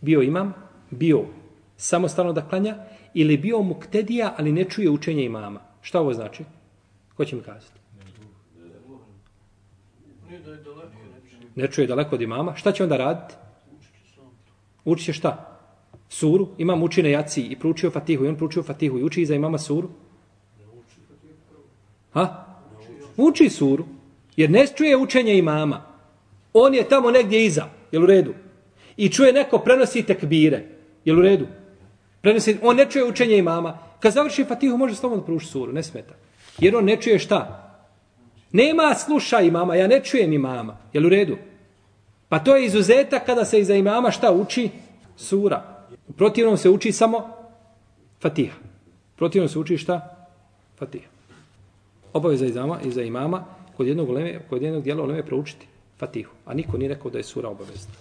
Bio 0.00 0.22
imam, 0.22 0.54
bio 0.90 1.24
samostalno 1.76 2.32
da 2.32 2.48
klanja 2.48 2.76
ili 3.14 3.36
bio 3.36 3.62
muktedija, 3.62 4.34
ali 4.38 4.52
ne 4.52 4.64
čuje 4.64 4.90
učenje 4.90 5.24
imama. 5.24 5.73
Šta 5.84 6.00
ovo 6.00 6.14
znači? 6.14 6.44
Ko 7.16 7.24
će 7.24 7.36
mi 7.36 7.42
kazati? 7.42 7.78
Ne 11.54 11.68
čuje 11.70 11.86
daleko 11.86 12.14
od 12.14 12.22
imama. 12.22 12.56
Šta 12.56 12.72
će 12.72 12.82
onda 12.82 12.96
raditi? 12.96 13.34
Uči 14.84 15.04
će 15.04 15.12
šta? 15.12 15.58
Suru. 16.08 16.48
Imam 16.58 16.82
uči 16.82 17.02
na 17.02 17.08
jaci 17.08 17.42
i 17.42 17.58
proučio 17.58 17.90
fatihu. 17.90 18.24
I 18.24 18.28
on 18.28 18.36
proučio 18.36 18.62
fatihu 18.62 18.98
i 18.98 19.04
uči 19.04 19.22
iza 19.22 19.34
imama 19.34 19.58
suru. 19.58 19.88
Ha? 22.12 22.46
Uči 23.16 23.50
suru. 23.50 23.84
Jer 24.36 24.50
ne 24.50 24.66
čuje 24.66 24.96
učenje 24.96 25.38
imama. 25.38 25.82
On 26.52 26.74
je 26.74 26.88
tamo 26.88 27.10
negdje 27.10 27.44
iza. 27.44 27.68
Jel 27.92 28.02
u 28.02 28.06
redu? 28.06 28.34
I 28.96 29.08
čuje 29.08 29.32
neko 29.32 29.58
prenosi 29.58 30.02
tekbire. 30.02 30.64
Jel 31.04 31.18
u 31.18 31.22
redu? 31.22 31.46
Prenosi, 32.24 32.56
on 32.62 32.76
ne 32.76 32.86
čuje 32.90 33.04
učenje 33.04 33.36
imama. 33.36 33.78
Kad 34.00 34.12
završi 34.12 34.44
fatihu 34.44 34.76
može 34.76 34.94
slobodno 34.94 35.24
proučiti 35.24 35.52
suru. 35.52 35.72
Ne 35.72 35.82
smeta. 35.82 36.14
Jer 36.58 36.76
on 36.76 36.84
ne 36.84 36.96
čuje 36.96 37.18
šta? 37.18 37.70
Nema 38.52 38.94
sluša 38.94 39.40
imama. 39.40 39.76
Ja 39.76 39.86
ne 39.86 40.00
čujem 40.04 40.32
imama. 40.32 40.76
Jel 40.92 41.06
u 41.06 41.08
redu? 41.08 41.36
Pa 42.28 42.38
to 42.38 42.56
je 42.56 42.64
izuzetak 42.64 43.26
kada 43.26 43.44
se 43.44 43.60
iza 43.60 43.74
imama 43.74 44.10
šta 44.10 44.32
uči? 44.32 44.70
Sura. 45.16 45.86
U 46.08 46.12
protivnom 46.12 46.56
se 46.56 46.70
uči 46.70 46.92
samo 46.92 47.28
fatiha. 48.20 48.56
U 49.14 49.16
protivnom 49.16 49.48
se 49.48 49.58
uči 49.58 49.76
šta? 49.76 50.26
Fatiha 50.78 51.14
obaveza 52.14 52.46
izama, 52.46 52.80
iza 52.84 53.02
imama 53.02 53.44
kod 53.76 53.86
jednog, 53.86 54.08
uleme, 54.08 54.40
kod 54.48 54.62
jednog 54.62 54.82
dijela 54.82 55.02
uleme 55.02 55.26
proučiti 55.26 55.66
Fatihu. 55.98 56.32
A 56.44 56.54
niko 56.54 56.78
nije 56.78 56.88
rekao 56.88 57.10
da 57.10 57.18
je 57.18 57.24
sura 57.24 57.48
obavezna. 57.48 57.92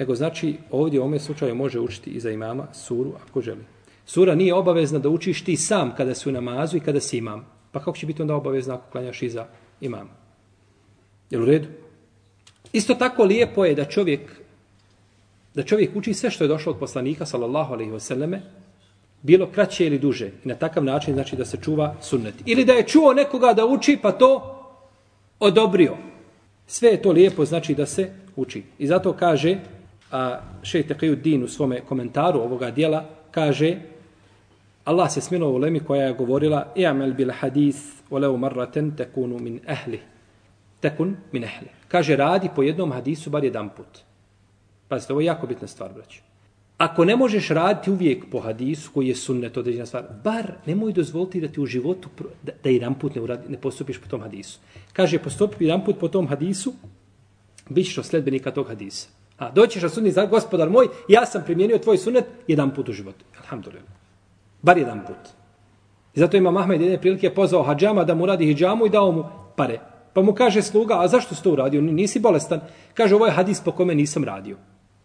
Nego 0.00 0.14
znači 0.14 0.56
ovdje 0.70 1.00
u 1.00 1.02
ovome 1.02 1.18
slučaju 1.18 1.54
može 1.54 1.80
učiti 1.80 2.10
iza 2.10 2.30
imama 2.30 2.66
suru 2.72 3.12
ako 3.28 3.40
želi. 3.40 3.60
Sura 4.06 4.34
nije 4.34 4.54
obavezna 4.54 4.98
da 4.98 5.08
učiš 5.08 5.44
ti 5.44 5.56
sam 5.56 5.92
kada 5.96 6.14
si 6.14 6.28
u 6.28 6.32
namazu 6.32 6.76
i 6.76 6.80
kada 6.80 7.00
si 7.00 7.18
imam. 7.18 7.46
Pa 7.72 7.78
kako 7.78 7.96
će 7.96 8.06
biti 8.06 8.22
onda 8.22 8.34
obavezna 8.34 8.74
ako 8.74 8.90
klanjaš 8.92 9.22
iza 9.22 9.46
imama? 9.80 10.10
Jel 11.30 11.42
u 11.42 11.44
redu? 11.44 11.68
Isto 12.72 12.94
tako 12.94 13.24
lijepo 13.24 13.64
je 13.64 13.74
da 13.74 13.84
čovjek 13.84 14.20
da 15.54 15.62
čovjek 15.62 15.96
uči 15.96 16.14
sve 16.14 16.30
što 16.30 16.44
je 16.44 16.48
došlo 16.48 16.72
od 16.72 16.78
poslanika 16.78 17.26
sallallahu 17.26 17.72
alejhi 17.72 17.92
ve 17.92 18.00
selleme 18.00 18.42
bilo 19.22 19.46
kraće 19.46 19.86
ili 19.86 19.98
duže. 19.98 20.30
I 20.44 20.48
na 20.48 20.54
takav 20.54 20.84
način 20.84 21.14
znači 21.14 21.36
da 21.36 21.44
se 21.44 21.58
čuva 21.62 21.94
sunnet. 22.00 22.34
Ili 22.46 22.64
da 22.64 22.72
je 22.72 22.86
čuo 22.86 23.12
nekoga 23.12 23.52
da 23.52 23.66
uči 23.66 23.98
pa 24.02 24.12
to 24.12 24.56
odobrio. 25.40 25.96
Sve 26.66 26.88
je 26.90 27.02
to 27.02 27.12
lijepo 27.12 27.44
znači 27.44 27.74
da 27.74 27.86
se 27.86 28.12
uči. 28.36 28.62
I 28.78 28.86
zato 28.86 29.12
kaže 29.12 29.58
a 30.10 30.40
šejh 30.62 30.88
Taqiyuddin 30.88 31.44
u 31.44 31.48
svome 31.48 31.80
komentaru 31.80 32.40
ovoga 32.40 32.70
dijela 32.70 33.04
kaže 33.30 33.76
Allah 34.84 35.12
se 35.12 35.20
smilo 35.20 35.50
u 35.50 35.56
lemi 35.56 35.80
koja 35.80 36.06
je 36.06 36.14
govorila 36.14 36.72
i'mal 36.76 37.12
bil 37.12 37.30
hadis 37.40 38.02
walau 38.10 38.36
marratan 38.36 38.96
takunu 38.96 39.38
min 39.38 39.60
ahli 39.66 40.00
takun 40.80 41.16
min 41.32 41.44
ahli 41.44 41.68
kaže 41.88 42.16
radi 42.16 42.48
po 42.56 42.62
jednom 42.62 42.92
hadisu 42.92 43.30
bar 43.30 43.44
jedan 43.44 43.68
put 43.68 43.98
pa 44.88 44.98
ovo 45.10 45.20
je 45.20 45.26
jako 45.26 45.46
bitna 45.46 45.68
stvar 45.68 45.92
braćo 45.92 46.20
Ako 46.80 47.04
ne 47.04 47.16
možeš 47.16 47.48
raditi 47.48 47.90
uvijek 47.90 48.24
po 48.30 48.40
hadisu 48.40 48.90
koji 48.94 49.08
je 49.08 49.14
sunnet 49.14 49.56
određena 49.56 49.86
stvar, 49.86 50.04
bar 50.24 50.52
nemoj 50.66 50.92
dozvoliti 50.92 51.40
da 51.40 51.48
ti 51.48 51.60
u 51.60 51.66
životu 51.66 52.08
da, 52.42 52.52
da 52.64 52.70
jedan 52.70 52.94
put 52.94 53.14
ne, 53.14 53.20
uradi, 53.20 53.52
ne 53.52 53.58
postupiš 53.60 53.98
po 54.00 54.08
tom 54.08 54.20
hadisu. 54.20 54.58
Kaže, 54.92 55.18
postupi 55.18 55.64
jedan 55.64 55.84
put 55.84 55.98
po 56.00 56.08
tom 56.08 56.26
hadisu, 56.26 56.72
bit 57.68 57.86
ćeš 57.86 58.06
sledbenika 58.08 58.50
tog 58.50 58.68
hadisa. 58.68 59.08
A 59.40 59.50
doćeš 59.50 59.82
na 59.82 59.88
sunni 59.88 60.10
za 60.10 60.26
gospodar 60.26 60.70
moj, 60.70 60.88
ja 61.08 61.26
sam 61.26 61.42
primijenio 61.44 61.78
tvoj 61.78 61.98
sunnet 61.98 62.24
jedan 62.48 62.74
put 62.74 62.88
u 62.88 62.92
životu. 62.92 63.24
Alhamdulillah. 63.40 63.92
Bar 64.62 64.78
jedan 64.78 65.00
put. 65.06 65.16
I 66.14 66.20
zato 66.20 66.36
ima 66.36 66.50
Mahmed 66.50 66.80
jedne 66.80 67.00
prilike 67.00 67.34
pozvao 67.34 67.62
hađama 67.62 68.04
da 68.04 68.14
mu 68.14 68.26
radi 68.26 68.44
hijjamu 68.44 68.86
i 68.86 68.90
dao 68.90 69.12
mu 69.12 69.24
pare. 69.56 69.80
Pa 70.12 70.22
mu 70.22 70.34
kaže 70.34 70.62
sluga, 70.62 71.00
a 71.00 71.08
zašto 71.08 71.34
si 71.34 71.42
to 71.42 71.52
uradio? 71.52 71.80
Nisi 71.80 72.20
bolestan? 72.20 72.60
Kaže, 72.94 73.14
ovo 73.14 73.26
je 73.26 73.32
hadis 73.32 73.60
po 73.60 73.72
kome 73.72 73.94
nisam 73.94 74.24
radio. 74.24 74.56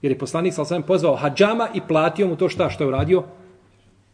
Jer 0.01 0.11
je 0.11 0.17
poslanik 0.17 0.53
sa 0.53 0.61
osam 0.61 0.83
pozvao 0.83 1.15
hađama 1.15 1.69
i 1.73 1.81
platio 1.87 2.27
mu 2.27 2.35
to 2.35 2.49
šta 2.49 2.69
što 2.69 2.83
je 2.83 2.87
uradio? 2.87 3.23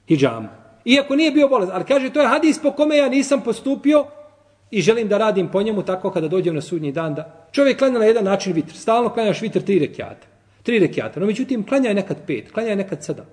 Hidžamu. 0.07 0.47
Iako 0.85 1.15
nije 1.15 1.31
bio 1.31 1.47
bolest. 1.47 1.71
Ali 1.73 1.85
kaže, 1.85 2.09
to 2.09 2.21
je 2.21 2.27
hadis 2.27 2.59
po 2.61 2.71
kome 2.71 2.97
ja 2.97 3.09
nisam 3.09 3.41
postupio 3.41 4.05
i 4.71 4.81
želim 4.81 5.07
da 5.07 5.17
radim 5.17 5.47
po 5.47 5.61
njemu 5.61 5.83
tako 5.83 6.11
kada 6.11 6.27
dođem 6.27 6.55
na 6.55 6.61
sudnji 6.61 6.91
dan. 6.91 7.15
da 7.15 7.47
Čovjek 7.51 7.77
klanja 7.77 7.99
na 7.99 8.05
jedan 8.05 8.23
način 8.23 8.53
vitr. 8.53 8.73
Stalno 8.73 9.09
klanjaš 9.09 9.41
vitr 9.41 9.61
tri 9.61 9.79
rekiata. 9.79 10.27
Tri 10.63 10.79
rekiata. 10.79 11.19
No 11.19 11.25
međutim, 11.25 11.65
klanjaj 11.65 11.93
nekad 11.93 12.17
pet, 12.27 12.51
klanjaj 12.51 12.75
nekad 12.75 13.03
sedam. 13.03 13.25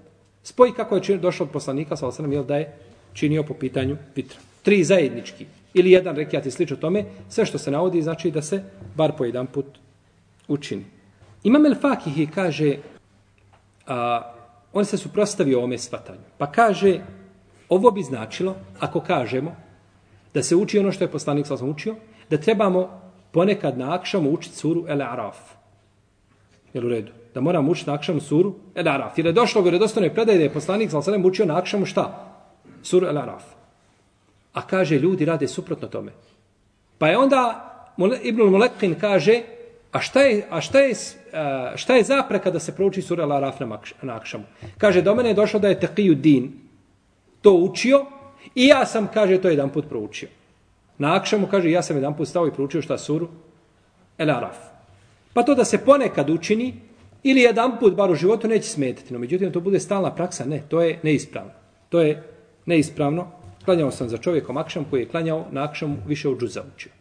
Spoj 0.42 0.74
kako 0.74 0.96
je 0.96 1.18
došao 1.18 1.46
od 1.46 1.53
poslanika 1.53 1.96
sa 1.96 2.07
osvijem, 2.07 2.33
jel 2.33 2.44
da 2.44 2.57
je 2.57 2.77
činio 3.12 3.42
po 3.42 3.55
pitanju 3.55 3.96
vitra. 4.16 4.38
Tri 4.62 4.85
zajednički. 4.85 5.46
Ili 5.74 5.90
jedan 5.90 6.16
rekiat 6.16 6.46
i 6.46 6.51
slično 6.51 6.77
tome. 6.77 7.05
Sve 7.29 7.46
što 7.46 7.59
se 7.59 7.70
navodi 7.70 8.03
znači 8.03 8.31
da 8.31 8.42
se 8.42 8.62
bar 8.96 9.12
po 9.16 9.24
jedan 9.24 9.46
put 9.46 9.66
učini. 10.48 10.85
Imam 11.44 11.66
El 11.66 11.74
Fakihi 11.74 12.27
kaže, 12.27 12.77
a, 13.87 14.33
on 14.72 14.85
se 14.85 14.96
suprostavio 14.96 15.59
ovome 15.59 15.79
svatanju. 15.79 16.27
Pa 16.38 16.53
kaže, 16.53 17.01
ovo 17.68 17.90
bi 17.90 18.03
značilo, 18.03 18.57
ako 18.81 19.01
kažemo, 19.01 19.57
da 20.35 20.43
se 20.43 20.57
uči 20.57 20.79
ono 20.79 20.93
što 20.93 21.05
je 21.05 21.11
poslanik 21.11 21.47
sa 21.47 21.57
sam 21.57 21.69
učio, 21.69 21.95
da 22.31 22.37
trebamo 22.37 23.01
ponekad 23.33 23.79
na 23.79 23.95
akšamu 23.95 24.31
učiti 24.31 24.57
suru 24.57 24.85
El 24.88 25.03
Araf. 25.03 25.37
Jel 26.75 26.87
u 26.87 26.88
redu? 26.88 27.12
Da 27.35 27.41
moramo 27.41 27.71
učiti 27.71 27.91
na 27.91 27.97
akšamu 27.97 28.21
suru 28.21 28.55
El 28.75 28.88
Araf. 28.88 29.19
Jer 29.19 29.27
je 29.27 29.33
došlo 29.33 29.62
u 29.62 29.71
redostane 29.71 30.14
predaje 30.14 30.38
da 30.38 30.45
je 30.45 30.53
poslanik 30.53 30.91
sa 30.91 31.03
sam 31.03 31.25
učio 31.25 31.47
na 31.47 31.59
akšamu 31.59 31.87
šta? 31.87 32.35
Suru 32.83 33.07
El 33.07 33.19
Araf. 33.19 33.45
A 34.53 34.62
kaže, 34.62 34.99
ljudi 34.99 35.25
rade 35.25 35.49
suprotno 35.49 35.88
tome. 35.88 36.12
Pa 36.99 37.09
je 37.09 37.19
onda 37.19 37.64
Ibn 38.23 38.43
Mulekin 38.43 38.95
kaže, 38.95 39.43
A 39.93 40.01
šta 40.01 40.21
je, 40.21 40.47
a 40.51 40.61
šta 40.61 40.81
je, 40.81 40.95
šta 41.77 41.97
je 41.97 42.05
zapreka 42.05 42.51
da 42.51 42.61
se 42.61 42.77
prouči 42.77 43.03
sura 43.03 43.25
Al-Araf 43.25 43.81
na 44.03 44.14
Akšamu? 44.14 44.45
Kaže, 44.79 45.03
do 45.03 45.14
mene 45.14 45.29
je 45.29 45.35
došlo 45.35 45.61
da 45.61 45.69
je 45.69 45.81
Taqiju 45.81 46.14
Din 46.14 46.53
to 47.43 47.53
učio 47.53 48.05
i 48.55 48.66
ja 48.66 48.87
sam, 48.87 49.09
kaže, 49.14 49.40
to 49.40 49.48
jedan 49.48 49.70
put 49.70 49.88
proučio. 49.88 50.29
Na 50.98 51.14
Akšamu, 51.16 51.46
kaže, 51.46 51.70
ja 51.70 51.83
sam 51.83 51.96
jedan 51.96 52.16
put 52.16 52.29
stao 52.29 52.46
i 52.46 52.53
proučio 52.53 52.83
šta 52.83 52.98
suru 52.98 53.29
Al-Araf. 54.18 54.57
Pa 55.33 55.42
to 55.42 55.55
da 55.55 55.64
se 55.64 55.79
ponekad 55.85 56.31
učini 56.31 56.74
ili 57.22 57.40
jedan 57.40 57.79
put, 57.79 57.94
bar 57.94 58.11
u 58.11 58.14
životu, 58.14 58.48
neće 58.48 58.68
smetati. 58.68 59.12
No, 59.12 59.18
međutim, 59.18 59.53
to 59.53 59.61
bude 59.61 59.81
stalna 59.81 60.14
praksa. 60.14 60.44
Ne, 60.44 60.62
to 60.68 60.83
je 60.83 61.01
neispravno. 61.03 61.51
To 61.88 62.01
je 62.01 62.22
neispravno. 62.66 63.27
Klanjao 63.64 63.90
sam 63.90 64.09
za 64.09 64.18
čovjekom 64.18 64.57
Akšam 64.57 64.85
koji 64.90 65.01
je 65.01 65.09
klanjao 65.09 65.46
na 65.51 65.64
Akšamu 65.64 65.96
više 66.07 66.29
od 66.29 66.40
džuza 66.40 66.64
učio. 66.74 66.92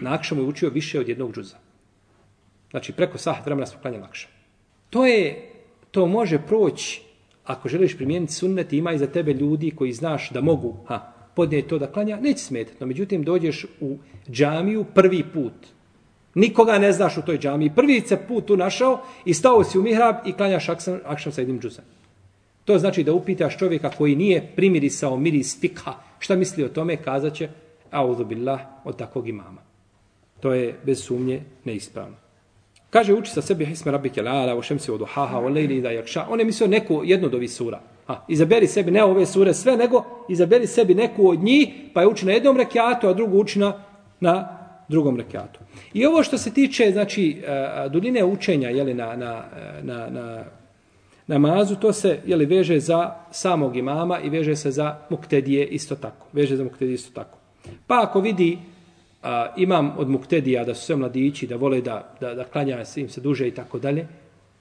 Na 0.00 0.14
Akšamu 0.14 0.40
je 0.42 0.48
učio 0.48 0.70
više 0.70 1.00
od 1.00 1.08
jednog 1.08 1.34
džuza. 1.34 1.56
Znači, 2.70 2.92
preko 2.92 3.18
sahat 3.18 3.46
vremena 3.46 3.66
smo 3.66 3.80
klanjali 3.80 4.02
lakše. 4.02 4.28
To 4.90 5.06
je, 5.06 5.50
to 5.90 6.06
može 6.06 6.38
proći, 6.38 7.02
ako 7.44 7.68
želiš 7.68 7.96
primijeniti 7.96 8.32
sunnet, 8.32 8.72
ima 8.72 8.92
i 8.92 8.98
za 8.98 9.06
tebe 9.06 9.32
ljudi 9.32 9.70
koji 9.70 9.92
znaš 9.92 10.30
da 10.30 10.40
mogu 10.40 10.76
ha, 10.86 11.00
podnijeti 11.36 11.68
to 11.68 11.78
da 11.78 11.86
klanja, 11.92 12.20
neće 12.20 12.44
smetati. 12.44 12.76
No, 12.80 12.86
međutim, 12.86 13.22
dođeš 13.22 13.66
u 13.80 13.96
džamiju 14.30 14.84
prvi 14.94 15.24
put. 15.34 15.52
Nikoga 16.34 16.78
ne 16.78 16.92
znaš 16.92 17.18
u 17.18 17.22
toj 17.22 17.38
džamiji. 17.38 17.70
Prvi 17.76 18.00
se 18.00 18.16
put 18.28 18.46
tu 18.46 18.56
našao 18.56 19.00
i 19.24 19.34
stao 19.34 19.64
si 19.64 19.78
u 19.78 19.82
mihrab 19.82 20.16
i 20.26 20.32
klanjaš 20.32 20.68
akšam, 20.68 20.98
akšam 21.04 21.32
sa 21.32 21.40
jednim 21.40 21.60
džuzem. 21.60 21.84
To 22.64 22.78
znači 22.78 23.04
da 23.04 23.12
upitaš 23.12 23.58
čovjeka 23.58 23.90
koji 23.90 24.16
nije 24.16 24.52
primirisao 24.56 25.16
miris 25.16 25.60
fikha, 25.60 25.94
šta 26.18 26.36
misli 26.36 26.64
o 26.64 26.68
tome, 26.68 26.96
kazat 26.96 27.34
će, 27.34 27.48
auzubillah, 27.90 28.60
od 28.84 28.96
takvog 28.96 29.28
imama. 29.28 29.62
to 30.40 30.54
je 30.54 30.74
bez 30.84 31.04
sumnje 31.04 31.42
neispravno. 31.64 32.23
Kaže, 32.94 33.10
uči 33.14 33.32
sa 33.34 33.42
sebi 33.42 33.66
hisme 33.66 33.90
rabike 33.90 34.22
lala, 34.22 34.54
o 34.54 34.62
Šemsi 34.62 34.92
od 34.94 35.00
uhaha, 35.02 35.40
o 35.42 35.48
lejli 35.48 35.80
da 35.82 35.90
jakša. 35.90 36.26
On 36.30 36.38
je 36.38 36.44
mislio 36.46 36.68
neku, 36.68 37.00
jednu 37.04 37.26
od 37.26 37.34
ovih 37.34 37.50
sura. 37.50 37.80
A, 38.08 38.24
izaberi 38.28 38.66
sebi, 38.66 38.90
ne 38.90 39.02
ove 39.04 39.26
sure 39.26 39.54
sve, 39.54 39.76
nego 39.76 40.04
izaberi 40.28 40.66
sebi 40.66 40.94
neku 40.94 41.28
od 41.28 41.42
njih, 41.42 41.68
pa 41.94 42.00
je 42.00 42.06
uči 42.06 42.26
na 42.26 42.32
jednom 42.32 42.56
rekiatu, 42.56 43.08
a 43.08 43.12
drugu 43.12 43.38
uči 43.38 43.58
na, 43.58 43.72
na 44.20 44.58
drugom 44.88 45.16
rekiatu. 45.16 45.60
I 45.94 46.06
ovo 46.06 46.22
što 46.22 46.38
se 46.38 46.52
tiče, 46.54 46.90
znači, 46.92 47.42
e, 47.46 47.88
duljine 47.88 48.24
učenja, 48.24 48.70
jeli, 48.70 48.94
na, 48.94 49.16
na, 49.16 49.42
na, 49.82 50.10
na 50.10 50.44
namazu, 51.26 51.76
to 51.76 51.92
se, 51.92 52.20
jeli, 52.26 52.46
veže 52.46 52.80
za 52.80 53.14
samog 53.30 53.76
imama 53.76 54.20
i 54.20 54.30
veže 54.30 54.56
se 54.56 54.70
za 54.70 54.96
muktedije 55.10 55.66
isto 55.66 55.96
tako. 55.96 56.26
Veže 56.32 56.56
za 56.56 56.64
muktedije 56.64 56.94
isto 56.94 57.10
tako. 57.14 57.38
Pa 57.86 58.02
ako 58.02 58.20
vidi 58.20 58.58
a, 59.24 59.52
imam 59.56 59.94
od 59.98 60.08
muktedija 60.08 60.64
da 60.64 60.74
su 60.74 60.84
sve 60.84 60.96
mladići, 60.96 61.46
da 61.46 61.56
vole 61.56 61.80
da, 61.80 62.14
da, 62.20 62.34
da 62.34 62.44
klanja 62.44 62.84
se 62.84 63.00
im 63.00 63.08
se 63.08 63.20
duže 63.20 63.48
i 63.48 63.50
tako 63.50 63.78
dalje, 63.78 64.06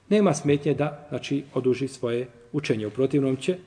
nema 0.10 0.34
smetnje 0.34 0.74
da 0.74 1.06
znači, 1.10 1.44
oduži 1.54 1.88
svoje 1.88 2.28
učenje. 2.52 2.88
U 2.88 2.90
protivnom 2.90 3.36
će 3.36 3.58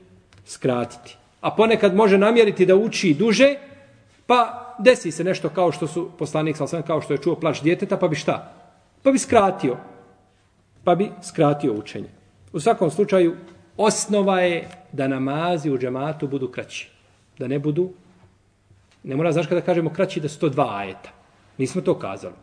skratiti. 0.45 1.17
A 1.41 1.51
ponekad 1.51 1.95
može 1.95 2.17
namjeriti 2.17 2.65
da 2.65 2.75
uči 2.75 3.13
duže, 3.13 3.55
pa 4.27 4.67
desi 4.79 5.11
se 5.11 5.23
nešto 5.23 5.49
kao 5.49 5.71
što 5.71 5.87
su 5.87 6.09
poslanik, 6.17 6.57
sam 6.57 6.81
kao 6.81 7.01
što 7.01 7.13
je 7.13 7.21
čuo 7.21 7.35
plač 7.35 7.61
djeteta, 7.61 7.97
pa 7.97 8.07
bi 8.07 8.15
šta? 8.15 8.53
Pa 9.03 9.11
bi 9.11 9.19
skratio. 9.19 9.77
Pa 10.83 10.95
bi 10.95 11.11
skratio 11.23 11.73
učenje. 11.73 12.09
U 12.53 12.59
svakom 12.59 12.91
slučaju, 12.91 13.35
osnova 13.77 14.41
je 14.41 14.69
da 14.91 15.07
namazi 15.07 15.69
u 15.69 15.77
džematu 15.77 16.27
budu 16.27 16.47
kraći. 16.47 16.89
Da 17.37 17.47
ne 17.47 17.59
budu 17.59 17.91
Ne 19.07 19.15
mora 19.15 19.31
znaš 19.31 19.47
kada 19.47 19.61
kažemo 19.61 19.89
kraći 19.89 20.19
da 20.19 20.29
su 20.29 20.39
to 20.39 20.49
dva 20.49 20.67
ajeta. 20.77 21.09
Nismo 21.57 21.81
to 21.81 21.99
kazali. 21.99 22.33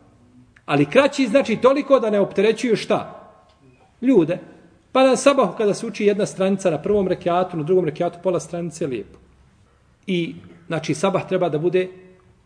Ali 0.66 0.86
kraći 0.90 1.26
znači 1.26 1.56
toliko 1.56 2.00
da 2.00 2.10
ne 2.10 2.20
opterećuju 2.20 2.76
šta? 2.76 3.30
Ljude. 4.02 4.38
Pa 4.92 5.02
na 5.02 5.16
sabahu 5.16 5.56
kada 5.56 5.74
se 5.74 5.86
uči 5.86 6.04
jedna 6.04 6.26
stranica 6.26 6.70
na 6.70 6.82
prvom 6.82 7.08
rekiatu, 7.08 7.56
na 7.56 7.62
drugom 7.62 7.84
rekiatu 7.84 8.18
pola 8.22 8.40
stranice, 8.40 8.86
lijepo. 8.86 9.18
I 10.06 10.34
znači 10.66 10.94
sabah 10.94 11.28
treba 11.28 11.48
da 11.48 11.58
bude 11.58 11.88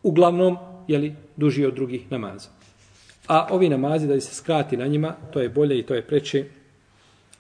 uglavnom 0.02 0.56
jeli, 0.88 1.14
duži 1.36 1.66
od 1.66 1.74
drugih 1.74 2.10
namaza. 2.10 2.48
A 3.28 3.46
ovi 3.50 3.68
namazi 3.68 4.06
da 4.06 4.20
se 4.20 4.34
skrati 4.34 4.76
na 4.76 4.86
njima, 4.86 5.14
to 5.32 5.40
je 5.40 5.48
bolje 5.48 5.78
i 5.78 5.82
to 5.82 5.94
je 5.94 6.06
preče. 6.06 6.44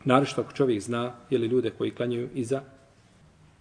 Naravno 0.04 0.30
ako 0.36 0.52
čovjek 0.52 0.80
zna, 0.80 1.12
jeli 1.30 1.46
ljude 1.46 1.70
koji 1.70 1.90
klanjaju 1.90 2.28
iza 2.34 2.62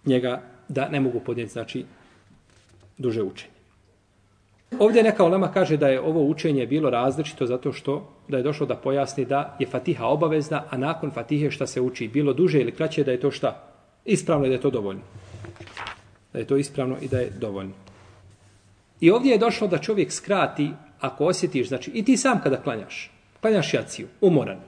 njega, 0.04 0.42
da 0.68 0.88
ne 0.88 1.00
mogu 1.00 1.20
podnijeti, 1.20 1.52
znači, 1.52 1.84
duže 2.98 3.22
učenje. 3.22 3.58
Ovdje 4.78 5.02
neka 5.02 5.24
olema 5.24 5.52
kaže 5.52 5.76
da 5.76 5.88
je 5.88 6.00
ovo 6.00 6.22
učenje 6.24 6.66
bilo 6.66 6.90
različito 6.90 7.46
zato 7.46 7.72
što 7.72 8.12
da 8.28 8.36
je 8.36 8.42
došlo 8.42 8.66
da 8.66 8.76
pojasni 8.76 9.24
da 9.24 9.56
je 9.58 9.66
fatiha 9.66 10.06
obavezna, 10.06 10.64
a 10.70 10.76
nakon 10.76 11.10
fatihe 11.10 11.50
šta 11.50 11.66
se 11.66 11.80
uči 11.80 12.08
bilo 12.08 12.32
duže 12.32 12.60
ili 12.60 12.74
kraće 12.74 13.04
da 13.04 13.10
je 13.10 13.20
to 13.20 13.30
šta? 13.30 13.64
Ispravno 14.04 14.44
je 14.44 14.48
da 14.48 14.54
je 14.54 14.60
to 14.60 14.70
dovoljno. 14.70 15.02
Da 16.32 16.38
je 16.38 16.44
to 16.44 16.56
ispravno 16.56 16.96
i 17.00 17.08
da 17.08 17.18
je 17.18 17.30
dovoljno. 17.40 17.72
I 19.00 19.10
ovdje 19.10 19.32
je 19.32 19.38
došlo 19.38 19.68
da 19.68 19.78
čovjek 19.78 20.12
skrati 20.12 20.70
ako 21.00 21.24
osjetiš, 21.24 21.68
znači 21.68 21.90
i 21.94 22.04
ti 22.04 22.16
sam 22.16 22.40
kada 22.42 22.56
klanjaš, 22.56 23.10
klanjaš 23.40 23.74
jaciju, 23.74 24.06
umoran. 24.20 24.60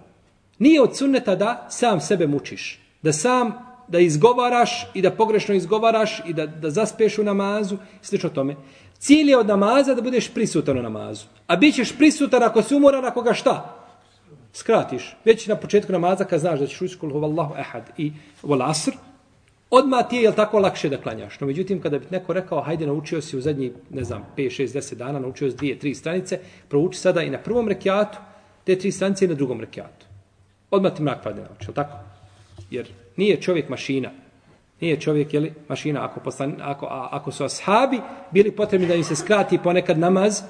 Nije 0.59 0.83
od 0.83 0.97
sunneta 0.97 1.35
da 1.35 1.67
sam 1.71 2.01
sebe 2.01 2.27
mučiš, 2.27 2.81
da 3.03 3.13
sam 3.13 3.70
da 3.91 3.99
izgovaraš 3.99 4.87
i 4.95 5.03
da 5.03 5.11
pogrešno 5.11 5.55
izgovaraš 5.55 6.21
i 6.27 6.33
da, 6.33 6.47
da 6.47 6.71
zaspeš 6.71 7.19
u 7.19 7.25
namazu, 7.25 7.77
slično 8.03 8.31
tome. 8.31 8.57
Cilj 8.99 9.31
je 9.31 9.39
od 9.39 9.47
namaza 9.47 9.95
da 9.95 10.03
budeš 10.03 10.35
prisutan 10.35 10.79
u 10.79 10.83
namazu. 10.83 11.27
A 11.47 11.57
bit 11.57 11.75
ćeš 11.75 11.97
prisutan 11.99 12.43
ako 12.43 12.63
si 12.63 12.75
umoran, 12.75 13.05
ako 13.05 13.23
ga 13.23 13.35
šta? 13.35 13.77
Skratiš. 14.53 15.17
Već 15.25 15.47
na 15.47 15.57
početku 15.57 15.93
namaza 15.93 16.25
kad 16.25 16.41
znaš 16.41 16.61
da 16.61 16.67
ćeš 16.67 16.83
ući 16.83 16.99
kul 16.99 17.13
huvallahu 17.13 17.55
ehad 17.59 17.91
i 17.97 18.13
vol 18.43 18.63
asr, 18.63 18.93
odmah 19.71 20.09
ti 20.09 20.17
je 20.17 20.23
jel 20.23 20.33
tako 20.33 20.59
lakše 20.59 20.89
da 20.89 21.01
klanjaš. 21.01 21.41
No 21.41 21.47
međutim, 21.47 21.81
kada 21.81 21.99
bi 21.99 22.07
neko 22.11 22.33
rekao, 22.33 22.61
hajde 22.61 22.87
naučio 22.87 23.21
si 23.23 23.37
u 23.37 23.41
zadnji, 23.41 23.73
ne 23.91 24.05
znam, 24.05 24.27
5, 24.37 24.63
6, 24.63 24.79
10 24.79 24.95
dana, 24.95 25.19
naučio 25.19 25.51
si 25.51 25.57
dvije, 25.57 25.79
tri 25.79 25.95
stranice, 25.95 26.39
prouči 26.69 26.99
sada 26.99 27.23
i 27.23 27.31
na 27.31 27.39
prvom 27.39 27.69
rekiatu, 27.69 28.19
te 28.65 28.79
tri 28.79 28.93
stranice 28.93 29.25
i 29.25 29.29
na 29.29 29.35
drugom 29.35 29.61
rekiatu. 29.61 30.07
Odmah 30.71 30.95
ti 30.95 31.03
mrak 31.03 31.23
padne 31.25 31.43
naučio, 31.43 31.73
tako? 31.73 32.10
Jer 32.71 32.89
Nije 33.17 33.41
čovjek 33.41 33.69
mašina. 33.69 34.11
Nije 34.81 35.01
čovjek, 35.01 35.35
jeli, 35.35 35.53
mašina. 35.69 36.05
Ako, 36.05 36.21
poslan, 36.21 36.57
ako, 36.61 36.87
a, 36.87 37.09
ako 37.13 37.33
su 37.33 37.45
ashabi 37.45 38.01
bili 38.31 38.51
potrebni 38.51 38.87
da 38.87 38.95
im 38.95 39.05
se 39.05 39.17
skrati 39.17 39.59
ponekad 39.59 39.99
namaz, 39.99 40.43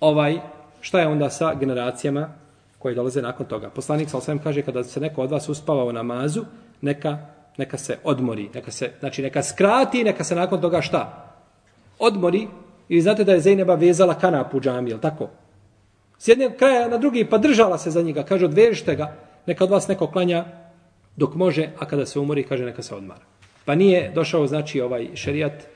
ovaj, 0.00 0.40
šta 0.80 1.00
je 1.00 1.06
onda 1.06 1.30
sa 1.30 1.54
generacijama 1.54 2.28
koje 2.78 2.94
dolaze 2.94 3.22
nakon 3.22 3.46
toga? 3.46 3.70
Poslanik 3.70 4.10
sa 4.10 4.18
osvijem 4.18 4.38
kaže, 4.38 4.62
kada 4.62 4.84
se 4.84 5.00
neko 5.00 5.22
od 5.22 5.30
vas 5.30 5.48
uspava 5.48 5.84
u 5.84 5.92
namazu, 5.92 6.44
neka, 6.80 7.18
neka 7.56 7.78
se 7.78 7.98
odmori. 8.04 8.48
Neka 8.54 8.70
se, 8.70 8.90
znači, 9.00 9.22
neka 9.22 9.42
skrati, 9.42 10.04
neka 10.04 10.24
se 10.24 10.34
nakon 10.34 10.60
toga 10.60 10.80
šta? 10.80 11.32
Odmori. 11.98 12.48
I 12.88 13.00
znate 13.00 13.24
da 13.24 13.32
je 13.32 13.40
Zejneba 13.40 13.74
vezala 13.74 14.14
kanap 14.14 14.54
u 14.54 14.60
džami, 14.60 14.90
jel 14.90 14.98
tako? 14.98 15.28
S 16.18 16.28
jednog 16.28 16.52
kraja 16.58 16.88
na 16.88 16.98
drugi, 16.98 17.24
pa 17.24 17.38
držala 17.38 17.78
se 17.78 17.90
za 17.90 18.02
njega. 18.02 18.22
Kaže, 18.22 18.44
odvežite 18.44 18.96
ga. 18.96 19.14
Neka 19.46 19.64
od 19.64 19.70
vas 19.70 19.88
neko 19.88 20.06
klanja 20.06 20.44
dok 21.18 21.34
može, 21.34 21.70
a 21.78 21.86
kada 21.86 22.06
se 22.06 22.18
umori, 22.18 22.46
kaže 22.46 22.64
neka 22.64 22.82
se 22.82 22.94
odmara. 22.94 23.24
Pa 23.64 23.74
nije 23.74 24.12
došao, 24.14 24.46
znači, 24.46 24.80
ovaj 24.80 25.08
šerijat 25.14 25.66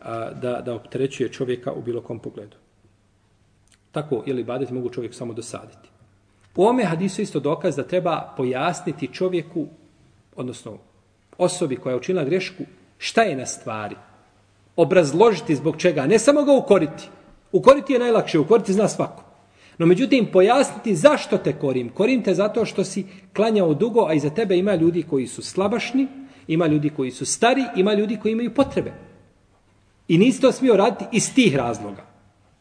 a, 0.00 0.30
da, 0.30 0.60
da 0.60 0.74
opterećuje 0.74 1.28
čovjeka 1.32 1.72
u 1.72 1.82
bilo 1.82 2.00
kom 2.00 2.18
pogledu. 2.18 2.56
Tako, 3.92 4.22
ili 4.26 4.44
badeti 4.44 4.74
mogu 4.74 4.90
čovjek 4.90 5.14
samo 5.14 5.34
dosaditi. 5.34 5.88
U 6.56 6.66
ome 6.66 6.84
hadisu 6.84 7.22
isto 7.22 7.40
dokaz 7.40 7.76
da 7.76 7.82
treba 7.82 8.34
pojasniti 8.36 9.12
čovjeku, 9.12 9.66
odnosno 10.36 10.78
osobi 11.38 11.76
koja 11.76 11.92
je 11.92 11.98
učinila 11.98 12.24
grešku, 12.24 12.64
šta 12.98 13.22
je 13.22 13.36
na 13.36 13.46
stvari. 13.46 13.96
Obrazložiti 14.76 15.56
zbog 15.56 15.76
čega, 15.76 16.06
ne 16.06 16.18
samo 16.18 16.44
ga 16.44 16.52
ukoriti. 16.52 17.08
Ukoriti 17.52 17.92
je 17.92 17.98
najlakše, 17.98 18.38
ukoriti 18.38 18.72
zna 18.72 18.88
svako. 18.88 19.25
No 19.78 19.86
međutim, 19.86 20.26
pojasniti 20.32 20.94
zašto 20.94 21.38
te 21.38 21.52
korim. 21.52 21.88
Korim 21.88 22.22
te 22.22 22.34
zato 22.34 22.64
što 22.64 22.84
si 22.84 23.04
klanjao 23.36 23.74
dugo, 23.74 24.06
a 24.08 24.14
iza 24.14 24.30
tebe 24.30 24.56
ima 24.56 24.74
ljudi 24.74 25.02
koji 25.02 25.26
su 25.26 25.42
slabašni, 25.42 26.06
ima 26.48 26.66
ljudi 26.66 26.90
koji 26.90 27.10
su 27.10 27.26
stari, 27.26 27.64
ima 27.76 27.94
ljudi 27.94 28.16
koji 28.22 28.32
imaju 28.32 28.54
potrebe. 28.54 28.92
I 30.08 30.18
nisi 30.18 30.40
to 30.40 30.52
smio 30.52 30.76
raditi 30.76 31.04
iz 31.12 31.34
tih 31.34 31.56
razloga. 31.56 32.06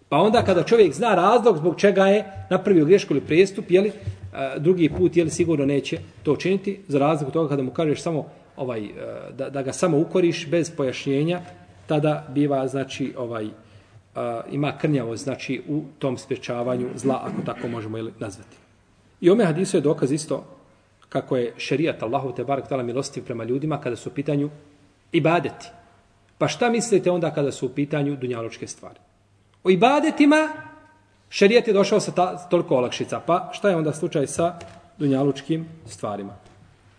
Pa 0.10 0.17
onda 0.17 0.41
kada 0.41 0.63
čovjek 0.63 0.93
zna 0.93 1.15
razlog 1.15 1.58
zbog 1.58 1.80
čega 1.80 2.06
je 2.06 2.47
napravio 2.49 2.86
grešku 2.86 3.13
ili 3.13 3.21
prijestup, 3.21 3.71
jeli, 3.71 3.89
e, 3.89 3.93
drugi 4.60 4.89
put 4.89 5.17
jeli, 5.17 5.30
sigurno 5.30 5.65
neće 5.65 5.97
to 6.23 6.34
učiniti, 6.34 6.80
za 6.88 6.99
razliku 6.99 7.32
toga 7.32 7.49
kada 7.49 7.63
mu 7.63 7.71
kažeš 7.71 8.01
samo 8.01 8.25
ovaj, 8.58 8.86
e, 8.86 8.91
da, 9.38 9.49
da 9.49 9.62
ga 9.62 9.73
samo 9.73 9.99
ukoriš 9.99 10.47
bez 10.49 10.71
pojašnjenja, 10.71 11.41
tada 11.88 12.28
biva 12.34 12.67
znači 12.67 13.13
ovaj 13.17 13.47
ima 14.51 14.78
krnjavo 14.78 15.15
znači 15.15 15.62
u 15.67 15.84
tom 15.99 16.17
sprečavanju 16.17 16.89
zla, 16.95 17.21
ako 17.23 17.41
tako 17.45 17.67
možemo 17.67 17.97
ili 17.97 18.13
nazvati. 18.19 18.58
I 19.21 19.30
ome 19.30 19.45
hadisu 19.45 19.78
je 19.78 19.82
dokaz 19.82 20.12
isto 20.12 20.43
kako 21.10 21.38
je 21.38 21.54
šerijat 21.58 22.04
Allahu 22.04 22.32
te 22.32 22.43
barak 22.43 22.69
tala 22.69 22.84
milostiv 22.84 23.25
prema 23.25 23.43
ljudima 23.43 23.82
kada 23.82 23.95
su 23.95 24.10
u 24.10 24.13
pitanju 24.13 24.49
ibadeti. 25.12 25.67
Pa 26.38 26.47
šta 26.47 26.69
mislite 26.69 27.12
onda 27.12 27.32
kada 27.32 27.51
su 27.51 27.65
u 27.65 27.69
pitanju 27.69 28.15
dunjaločke 28.15 28.67
stvari? 28.67 28.99
O 29.63 29.69
ibadetima 29.69 30.49
šerijat 31.30 31.67
je 31.67 31.73
došao 31.73 31.99
sa 31.99 32.12
ta, 32.12 32.38
toliko 32.38 32.75
olakšica. 32.75 33.19
Pa 33.19 33.49
šta 33.54 33.69
je 33.69 33.75
onda 33.75 33.93
slučaj 33.93 34.28
sa 34.28 34.60
dunjalučkim 34.97 35.65
stvarima? 35.86 36.36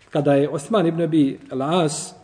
Kada 0.09 0.33
je 0.33 0.49
Osman 0.49 0.87
ibn 0.87 1.01
Abi 1.01 1.39
Las 1.51 2.16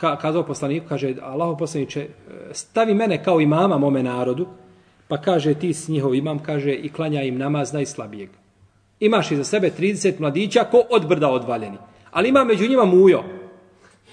ka, 0.00 0.16
kazao 0.16 0.42
poslaniku, 0.42 0.88
kaže, 0.88 1.14
Allaho 1.22 1.56
poslaniče, 1.56 2.00
e, 2.00 2.08
stavi 2.52 2.94
mene 2.94 3.24
kao 3.24 3.40
imama 3.40 3.78
mome 3.78 4.02
narodu, 4.02 4.46
pa 5.08 5.20
kaže, 5.20 5.54
ti 5.54 5.74
s 5.74 5.88
njihov 5.88 6.14
imam, 6.14 6.38
kaže, 6.38 6.74
i 6.74 6.88
klanja 6.88 7.22
im 7.22 7.38
namaz 7.38 7.72
najslabijeg. 7.72 8.28
Imaš 9.00 9.30
iza 9.30 9.44
sebe 9.44 9.70
30 9.78 10.20
mladića 10.20 10.64
ko 10.64 10.82
od 10.90 11.08
brda 11.08 11.28
odvaljeni. 11.28 11.76
Ali 12.10 12.28
ima 12.28 12.44
među 12.44 12.68
njima 12.68 12.84
mujo. 12.84 13.22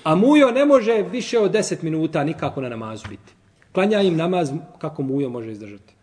A 0.03 0.15
mujo 0.15 0.51
ne 0.51 0.65
može 0.65 1.03
više 1.11 1.39
od 1.39 1.51
10 1.51 1.83
minuta 1.83 2.23
nikako 2.23 2.61
na 2.61 2.69
namazu 2.69 3.07
biti. 3.09 3.33
Klanja 3.71 4.01
im 4.01 4.17
namaz 4.17 4.51
kako 4.77 5.03
mujo 5.03 5.29
može 5.29 5.51
izdržati. 5.51 5.93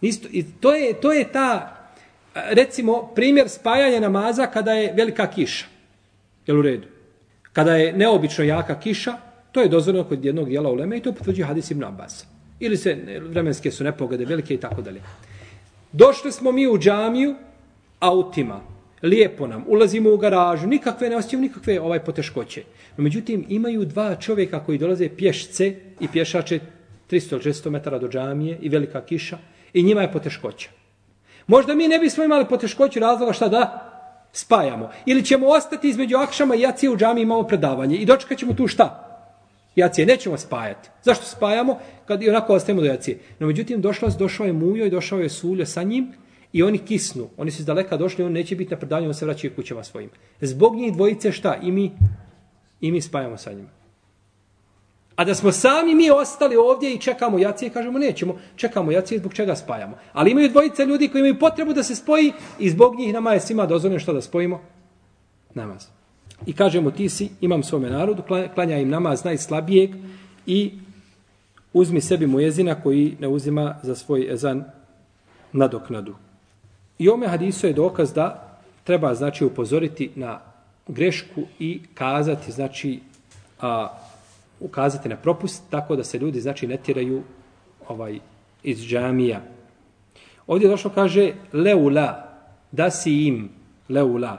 Isto, 0.00 0.28
I 0.30 0.44
to 0.60 0.74
je, 0.74 0.92
to 1.00 1.12
je 1.12 1.32
ta, 1.32 1.76
recimo, 2.34 3.10
primjer 3.14 3.48
spajanja 3.48 4.00
namaza 4.00 4.46
kada 4.46 4.72
je 4.72 4.92
velika 4.92 5.26
kiša. 5.26 5.66
Jel 6.46 6.58
u 6.58 6.62
redu? 6.62 6.95
Kada 7.56 7.76
je 7.76 7.92
neobično 7.92 8.44
jaka 8.44 8.80
kiša, 8.80 9.12
to 9.52 9.60
je 9.60 9.68
dozvoljeno 9.68 10.04
kod 10.04 10.24
jednog 10.24 10.48
dijela 10.48 10.70
uleme 10.70 10.96
i 10.96 11.00
to 11.00 11.12
potvrđuje 11.12 11.46
hadis 11.46 11.70
ibn 11.70 11.84
Abbas. 11.84 12.26
Ili 12.60 12.76
se 12.76 13.20
vremenske 13.28 13.70
su 13.70 13.84
nepogode 13.84 14.24
velike 14.24 14.54
i 14.54 14.60
tako 14.60 14.82
dalje. 14.82 15.00
Došli 15.92 16.32
smo 16.32 16.52
mi 16.52 16.66
u 16.68 16.78
džamiju 16.78 17.34
autima. 18.00 18.60
Lijepo 19.02 19.46
nam. 19.46 19.64
Ulazimo 19.68 20.12
u 20.12 20.16
garažu. 20.16 20.66
Nikakve 20.66 21.08
ne 21.08 21.16
osjećamo, 21.16 21.42
nikakve 21.42 21.80
ovaj 21.80 22.04
poteškoće. 22.04 22.62
No, 22.96 23.04
međutim, 23.04 23.46
imaju 23.48 23.84
dva 23.84 24.14
čovjeka 24.14 24.64
koji 24.64 24.78
dolaze 24.78 25.08
pješce 25.08 25.74
i 26.00 26.08
pješače 26.08 26.60
300-600 27.10 27.70
metara 27.70 27.98
do 27.98 28.08
džamije 28.08 28.58
i 28.60 28.68
velika 28.68 29.00
kiša. 29.00 29.38
I 29.72 29.82
njima 29.82 30.02
je 30.02 30.12
poteškoća. 30.12 30.70
Možda 31.46 31.74
mi 31.74 31.88
ne 31.88 31.98
bismo 31.98 32.24
imali 32.24 32.44
poteškoću 32.44 33.00
razloga 33.00 33.32
šta 33.32 33.48
da 33.48 33.85
spajamo. 34.36 34.90
Ili 35.06 35.24
ćemo 35.24 35.46
ostati 35.46 35.88
između 35.88 36.16
akšama 36.16 36.54
i 36.54 36.60
jacije 36.60 36.90
u 36.90 36.96
džami 36.96 37.20
imamo 37.20 37.42
predavanje. 37.42 37.96
I 37.96 38.04
dočekat 38.04 38.38
ćemo 38.38 38.52
tu 38.52 38.66
šta? 38.66 39.02
Jacije 39.76 40.06
nećemo 40.06 40.38
spajati. 40.38 40.88
Zašto 41.02 41.24
spajamo? 41.24 41.78
Kad 42.06 42.22
i 42.22 42.28
onako 42.28 42.54
ostajemo 42.54 42.80
do 42.80 42.86
jacije. 42.86 43.18
No 43.38 43.46
međutim, 43.46 43.80
došla, 43.80 44.08
došao 44.18 44.46
je 44.46 44.52
Mujo 44.52 44.86
i 44.86 44.90
došao 44.90 45.20
je 45.20 45.28
Suljo 45.28 45.66
sa 45.66 45.82
njim 45.82 46.12
i 46.52 46.62
oni 46.62 46.78
kisnu. 46.78 47.28
Oni 47.36 47.50
su 47.50 47.62
iz 47.62 47.66
daleka 47.66 47.96
došli, 47.96 48.24
on 48.24 48.32
neće 48.32 48.56
biti 48.56 48.70
na 48.70 48.76
predavanju, 48.76 49.08
on 49.08 49.14
se 49.14 49.24
vraća 49.24 49.48
kućama 49.56 49.84
svojim. 49.84 50.10
Zbog 50.40 50.76
njih 50.76 50.92
dvojice 50.92 51.32
šta? 51.32 51.56
I 51.62 51.72
mi, 51.72 51.92
i 52.80 52.92
mi 52.92 53.00
spajamo 53.00 53.36
sa 53.36 53.52
njima. 53.52 53.68
A 55.16 55.24
da 55.24 55.34
smo 55.34 55.52
sami 55.52 55.94
mi 55.94 56.10
ostali 56.10 56.56
ovdje 56.56 56.94
i 56.94 56.98
čekamo 56.98 57.38
jacije, 57.38 57.70
kažemo 57.70 57.98
nećemo, 57.98 58.38
čekamo 58.56 58.92
jacije 58.92 59.18
zbog 59.18 59.34
čega 59.34 59.56
spajamo. 59.56 59.96
Ali 60.12 60.30
imaju 60.30 60.48
dvojice 60.48 60.84
ljudi 60.84 61.08
koji 61.08 61.20
imaju 61.20 61.38
potrebu 61.38 61.72
da 61.72 61.82
se 61.82 61.94
spoji 61.94 62.32
i 62.58 62.70
zbog 62.70 62.96
njih 62.96 63.14
nama 63.14 63.32
je 63.32 63.40
svima 63.40 63.66
dozvoljeno 63.66 64.00
što 64.00 64.12
da 64.12 64.22
spojimo 64.22 64.60
namaz. 65.54 65.86
I 66.46 66.52
kažemo 66.52 66.90
ti 66.90 67.08
si, 67.08 67.30
imam 67.40 67.62
svome 67.62 67.90
narodu, 67.90 68.22
klanja 68.54 68.78
im 68.78 68.88
namaz 68.88 69.24
najslabijeg 69.24 69.90
i 70.46 70.72
uzmi 71.72 72.00
sebi 72.00 72.26
mu 72.26 72.40
jezina 72.40 72.74
koji 72.82 73.16
ne 73.20 73.28
uzima 73.28 73.74
za 73.82 73.94
svoj 73.94 74.32
ezan 74.32 74.64
nadoknadu. 75.52 76.14
I 76.98 77.08
ome 77.08 77.28
hadisu 77.28 77.66
je 77.66 77.72
dokaz 77.72 78.12
da 78.12 78.58
treba 78.84 79.14
znači 79.14 79.44
upozoriti 79.44 80.10
na 80.14 80.40
grešku 80.88 81.42
i 81.58 81.80
kazati 81.94 82.52
znači 82.52 83.00
a, 83.60 83.88
ukazati 84.60 85.08
na 85.08 85.16
propust 85.16 85.62
tako 85.70 85.96
da 85.96 86.04
se 86.04 86.18
ljudi 86.18 86.40
znači 86.40 86.66
ne 86.66 86.76
tiraju 86.76 87.22
ovaj 87.88 88.18
iz 88.62 88.78
džamija. 88.78 89.40
Ovdje 90.46 90.68
došlo 90.68 90.90
kaže 90.90 91.32
leula 91.52 92.28
da 92.72 92.90
si 92.90 93.26
im 93.26 93.48
leula. 93.88 94.38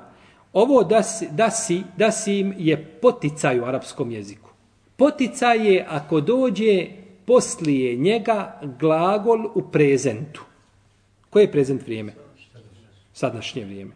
Ovo 0.53 0.84
da 0.84 1.03
si, 1.03 1.27
da 1.32 1.51
si, 1.51 1.84
da 1.97 2.12
si 2.12 2.39
im 2.39 2.53
je 2.58 2.86
poticaj 3.01 3.60
u 3.60 3.65
arapskom 3.65 4.12
jeziku. 4.12 4.49
Poticaj 4.95 5.73
je 5.73 5.86
ako 5.89 6.21
dođe 6.21 6.88
poslije 7.25 7.95
njega 7.95 8.60
glagol 8.80 9.45
u 9.56 9.62
prezentu. 9.71 10.43
Koje 11.30 11.43
je 11.43 11.51
prezent 11.51 11.82
vrijeme? 11.82 12.13
Sadašnje 13.13 13.65
vrijeme. 13.65 13.91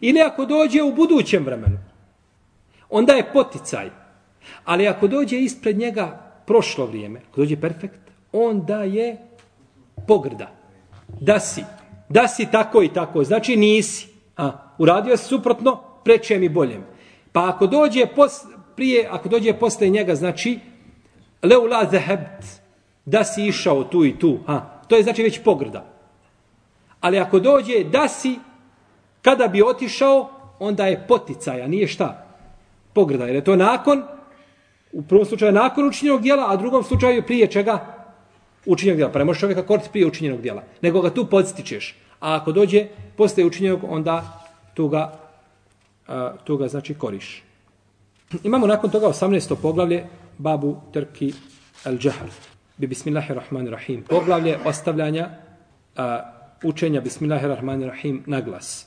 Ili 0.00 0.20
ako 0.20 0.44
dođe 0.44 0.82
u 0.82 0.94
budućem 0.94 1.44
vremenu. 1.44 1.78
Onda 2.90 3.12
je 3.12 3.32
poticaj. 3.32 3.90
Ali 4.64 4.88
ako 4.88 5.08
dođe 5.08 5.38
ispred 5.38 5.78
njega 5.78 6.32
prošlo 6.46 6.86
vrijeme, 6.86 7.20
ako 7.30 7.40
dođe 7.40 7.60
perfekt, 7.60 8.00
onda 8.32 8.82
je 8.82 9.16
pogrda. 10.06 10.50
Da 11.20 11.40
si. 11.40 11.64
Da 12.08 12.28
si 12.28 12.46
tako 12.52 12.82
i 12.82 12.88
tako. 12.88 13.24
Znači 13.24 13.56
nisi. 13.56 14.08
A, 14.36 14.52
uradio 14.78 15.16
si 15.16 15.24
suprotno, 15.24 15.80
prečem 16.04 16.42
i 16.42 16.48
boljem. 16.48 16.84
Pa 17.32 17.48
ako 17.48 17.66
dođe 17.66 18.06
pos, 18.06 18.32
prije, 18.76 19.08
ako 19.10 19.28
dođe 19.28 19.52
posle 19.52 19.88
njega, 19.88 20.14
znači 20.14 20.58
leula 21.42 21.88
zehebt, 21.90 22.44
da 23.04 23.24
si 23.24 23.46
išao 23.46 23.84
tu 23.84 24.04
i 24.04 24.18
tu. 24.18 24.38
A, 24.46 24.60
to 24.88 24.96
je 24.96 25.02
znači 25.02 25.22
već 25.22 25.42
pogrda. 25.42 25.84
Ali 27.00 27.18
ako 27.18 27.38
dođe 27.38 27.84
da 27.84 28.08
si, 28.08 28.38
kada 29.22 29.48
bi 29.48 29.62
otišao, 29.62 30.30
onda 30.58 30.86
je 30.86 31.04
poticaja, 31.08 31.66
nije 31.66 31.86
šta? 31.86 32.26
Pogrda, 32.92 33.26
jer 33.26 33.34
je 33.34 33.44
to 33.44 33.56
nakon 33.56 34.02
U 34.92 35.02
prvom 35.02 35.24
slučaju 35.24 35.52
nakon 35.52 35.88
učinjenog 35.88 36.22
dijela, 36.22 36.50
a 36.50 36.54
u 36.54 36.56
drugom 36.56 36.84
slučaju 36.84 37.22
prije 37.22 37.46
čega? 37.46 37.96
Učinjenog 38.66 38.96
dijela. 38.96 39.12
Pa 39.12 39.18
ne 39.18 39.24
možeš 39.24 39.40
čovjeka 39.40 39.66
koristiti 39.66 39.92
prije 39.92 40.06
učinjenog 40.06 40.40
dijela. 40.40 40.62
Nego 40.82 41.00
ga 41.00 41.10
tu 41.10 41.26
podstičeš. 41.26 41.96
A 42.20 42.34
ako 42.34 42.52
dođe 42.52 42.86
posle 43.16 43.44
učinjenog, 43.44 43.80
onda 43.88 44.42
tu 44.74 44.88
ga, 44.88 45.18
uh, 46.08 46.14
tu 46.44 46.56
ga 46.56 46.68
znači 46.68 46.94
koriš. 46.94 47.42
Imamo 48.44 48.66
nakon 48.66 48.90
toga 48.90 49.06
18. 49.06 49.54
poglavlje 49.62 50.06
Babu 50.38 50.76
Trki 50.92 51.32
El 51.84 51.98
Džahar. 51.98 52.28
Bi 52.76 52.86
Bismillahirrahmanirrahim. 52.86 54.02
Poglavlje 54.02 54.58
ostavljanja 54.64 55.28
uh, 55.96 56.02
učenja 56.64 57.00
Bismillahirrahmanirrahim 57.00 58.22
na 58.26 58.40
glas. 58.40 58.86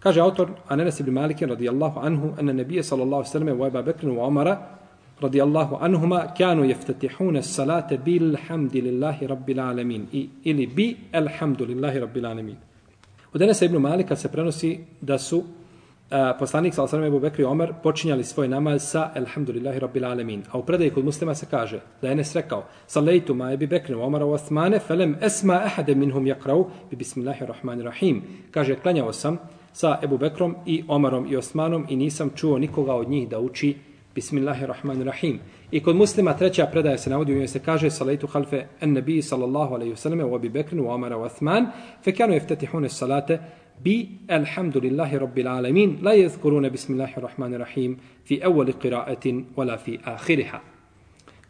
Kaže 0.00 0.20
autor 0.20 0.50
Anenas 0.68 1.00
ibn 1.00 1.12
Malik 1.12 1.42
radijallahu 1.42 2.00
anhu 2.00 2.32
ene 2.40 2.52
nebije 2.54 2.82
sallallahu 2.82 3.24
sallam 3.24 3.60
u 3.60 3.66
Eba 3.66 3.82
Bekrinu 3.82 4.14
u 4.14 4.24
Omara 4.24 4.79
radijallahu 5.22 5.76
anhuma 5.80 6.34
kanu 6.38 6.64
jeftatihune 6.64 7.42
salate 7.42 7.98
bilhamdillahi 8.06 9.26
rabbil 9.26 9.60
alamin. 9.60 10.06
I 10.12 10.28
ili 10.44 10.66
bi 10.66 10.96
alhamdulillahi 11.12 12.00
rabbil 12.00 12.26
alamin. 12.26 12.56
U 13.34 13.38
danas 13.38 13.62
ibn 13.62 13.76
Malika 13.76 14.16
se 14.16 14.28
prenosi 14.28 14.80
da 15.00 15.18
su 15.18 15.38
uh, 15.38 15.44
poslanik 16.38 16.74
sa 16.74 16.82
alejhi 16.82 17.06
Ebu 17.06 17.20
Bekri 17.20 17.44
Omer 17.44 17.72
počinjali 17.82 18.24
svoj 18.24 18.48
namaz 18.48 18.90
sa 18.90 19.10
alhamdulillahi 19.14 19.78
rabbil 19.78 20.04
alamin. 20.04 20.42
A 20.52 20.58
u 20.58 20.62
predaji 20.62 20.90
kod 20.90 21.04
muslima 21.04 21.34
se 21.34 21.46
kaže 21.50 21.80
da 22.02 22.08
je 22.08 22.12
Enes 22.12 22.36
rekao 22.36 22.64
Salaitu 22.86 23.34
ma 23.34 23.56
bi 23.56 23.66
Bekri 23.66 23.94
Omer 23.94 24.22
wa 24.22 24.34
Osmane 24.34 24.78
falam 24.78 25.14
esma 25.22 25.54
ahad 25.54 25.88
minhum 25.88 26.26
jakrav 26.26 26.64
bi 26.90 26.96
bismillahir 26.96 27.48
rahmanir 27.48 27.84
rahim. 27.84 28.22
Kaže 28.50 28.76
klanjao 28.76 29.12
sam 29.12 29.38
sa 29.72 29.98
Ebu 30.02 30.18
Bekrom 30.18 30.56
i 30.66 30.84
Omarom 30.88 31.26
i 31.32 31.36
Osmanom 31.36 31.86
i 31.88 31.96
nisam 31.96 32.30
čuo 32.36 32.58
nikoga 32.58 32.94
od 32.94 33.08
njih 33.08 33.28
da 33.28 33.38
uči 33.38 33.76
Bismillahirrahmanirrahim. 34.14 35.38
I 35.70 35.80
kod 35.80 35.96
muslima 35.96 36.36
treća 36.36 36.66
predaja 36.66 36.98
se 36.98 37.10
navodi 37.10 37.32
u 37.32 37.36
njoj 37.36 37.48
se 37.48 37.58
kaže 37.58 37.90
salatu 37.90 38.26
halfe 38.26 38.64
en 38.80 38.92
nabi 38.92 39.22
sallallahu 39.22 39.74
alaihi 39.74 39.94
ve 40.04 40.24
u 40.24 40.34
Abi 40.34 40.48
Bekr 40.48 40.80
u 40.80 40.88
Omara 40.88 41.16
u 41.16 41.22
Uthman 41.22 41.66
fe 42.04 42.12
kanu 42.12 42.34
yeftatihun 42.34 42.84
as-salate 42.84 43.38
bi 43.84 44.08
alhamdulillahi 44.28 45.18
rabbil 45.18 45.48
alamin 45.48 45.98
la 46.02 46.14
yadhkuruna 46.14 46.70
bismillahirrahmanirrahim 46.70 47.98
fi 48.24 48.40
awwal 48.44 48.72
qira'atin 48.82 49.44
wala 49.56 49.78
fi 49.78 49.98
akhiriha. 50.04 50.60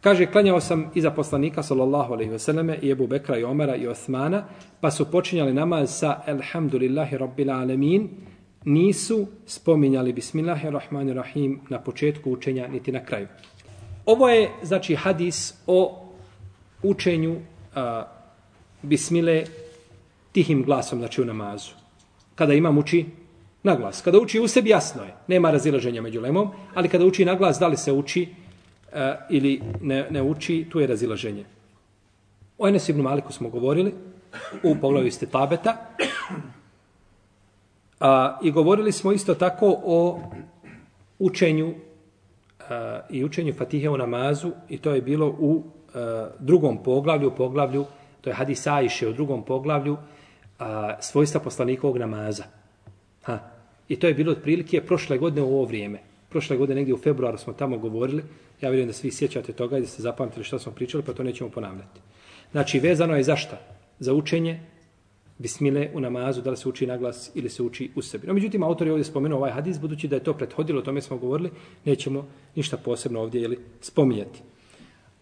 Kaže, 0.01 0.25
klanjao 0.25 0.59
sam 0.59 0.91
iza 0.95 1.11
poslanika, 1.11 1.63
sallallahu 1.63 2.13
alaihi 2.13 2.39
selleme, 2.39 2.77
i 2.81 2.89
Ebu 2.89 3.07
Bekra, 3.07 3.37
i 3.37 3.43
Omara, 3.43 3.75
i 3.75 3.87
Osmana, 3.87 4.45
pa 4.81 4.91
su 4.91 5.11
počinjali 5.11 5.53
namaz 5.53 5.99
sa 5.99 6.23
Alhamdulillahi 6.27 7.17
Rabbil 7.17 7.49
Alamin, 7.49 8.09
nisu 8.65 9.27
spominjali 9.45 10.13
Bismillahirrahmanirrahim 10.13 11.59
na 11.69 11.79
početku 11.79 12.31
učenja 12.31 12.67
niti 12.67 12.91
na 12.91 13.05
kraju. 13.05 13.27
Ovo 14.05 14.29
je, 14.29 14.49
znači, 14.63 14.95
hadis 14.95 15.53
o 15.67 16.05
učenju 16.83 17.39
a, 17.75 18.03
Bismile 18.81 19.43
tihim 20.31 20.63
glasom, 20.63 20.99
znači 20.99 21.21
u 21.21 21.25
namazu. 21.25 21.71
Kada 22.35 22.53
imam 22.53 22.77
uči 22.77 23.05
na 23.63 23.75
glas. 23.75 24.01
Kada 24.01 24.19
uči 24.19 24.39
u 24.39 24.47
sebi, 24.47 24.69
jasno 24.69 25.03
je. 25.03 25.13
Nema 25.27 25.51
razilaženja 25.51 26.01
među 26.01 26.21
lemom, 26.21 26.49
ali 26.73 26.89
kada 26.89 27.05
uči 27.05 27.25
na 27.25 27.35
glas, 27.35 27.59
da 27.59 27.67
li 27.67 27.77
se 27.77 27.91
uči 27.91 28.27
a, 28.93 29.15
ili 29.29 29.61
ne, 29.81 30.07
ne 30.09 30.21
uči, 30.21 30.65
tu 30.71 30.79
je 30.79 30.87
razilaženje. 30.87 31.45
O 32.57 32.67
Enes 32.67 32.89
ibn 32.89 33.01
Maliku 33.01 33.33
smo 33.33 33.49
govorili 33.49 33.93
u 34.63 34.75
poglavlju 34.81 35.11
ste 35.11 35.25
tabeta. 35.25 35.77
A, 38.01 38.39
I 38.41 38.51
govorili 38.51 38.91
smo 38.91 39.11
isto 39.11 39.35
tako 39.35 39.77
o 39.83 40.19
učenju 41.19 41.73
a, 42.69 42.99
i 43.09 43.23
učenju 43.25 43.53
Fatihe 43.53 43.89
u 43.89 43.97
namazu 43.97 44.51
i 44.69 44.77
to 44.77 44.91
je 44.91 45.01
bilo 45.01 45.35
u 45.39 45.63
a, 45.93 46.29
drugom 46.39 46.83
poglavlju, 46.83 47.31
poglavlju, 47.31 47.85
to 48.21 48.29
je 48.29 48.33
Hadis 48.33 48.67
Ajše 48.67 49.07
u 49.07 49.13
drugom 49.13 49.43
poglavlju, 49.43 49.97
a, 50.59 50.95
svojstva 50.99 51.39
poslanikovog 51.39 51.97
namaza. 51.97 52.43
Ha. 53.23 53.39
I 53.89 53.95
to 53.95 54.07
je 54.07 54.13
bilo 54.13 54.31
otprilike 54.31 54.81
prošle 54.81 55.17
godine 55.17 55.41
u 55.41 55.53
ovo 55.53 55.65
vrijeme. 55.65 55.99
Prošle 56.29 56.57
godine 56.57 56.75
negdje 56.75 56.93
u 56.93 56.97
februaru 56.97 57.37
smo 57.37 57.53
tamo 57.53 57.77
govorili. 57.77 58.23
Ja 58.61 58.69
vjerujem 58.69 58.87
da 58.87 58.93
svi 58.93 59.11
sjećate 59.11 59.53
toga 59.53 59.77
i 59.77 59.81
da 59.81 59.87
ste 59.87 60.01
zapamtili 60.01 60.43
što 60.43 60.59
smo 60.59 60.71
pričali, 60.71 61.03
pa 61.03 61.13
to 61.13 61.23
nećemo 61.23 61.49
ponavljati. 61.49 61.99
Znači, 62.51 62.79
vezano 62.79 63.15
je 63.15 63.23
za 63.23 63.35
šta? 63.35 63.57
Za 63.99 64.13
učenje 64.13 64.59
bismile 65.41 65.89
u 65.93 65.99
namazu, 65.99 66.41
da 66.41 66.51
li 66.51 66.57
se 66.57 66.69
uči 66.69 66.87
na 66.87 66.97
glas 66.97 67.31
ili 67.35 67.49
se 67.49 67.63
uči 67.63 67.89
u 67.95 68.01
sebi. 68.01 68.27
No, 68.27 68.33
međutim, 68.33 68.63
autor 68.63 68.87
je 68.87 68.93
ovdje 68.93 69.03
spomenuo 69.03 69.37
ovaj 69.37 69.51
hadis, 69.51 69.79
budući 69.79 70.07
da 70.07 70.15
je 70.15 70.23
to 70.23 70.33
prethodilo, 70.33 70.79
o 70.79 70.83
tome 70.83 71.01
smo 71.01 71.17
govorili, 71.17 71.49
nećemo 71.85 72.27
ništa 72.55 72.77
posebno 72.77 73.21
ovdje 73.21 73.41
jeli, 73.41 73.59
spominjati. 73.81 74.41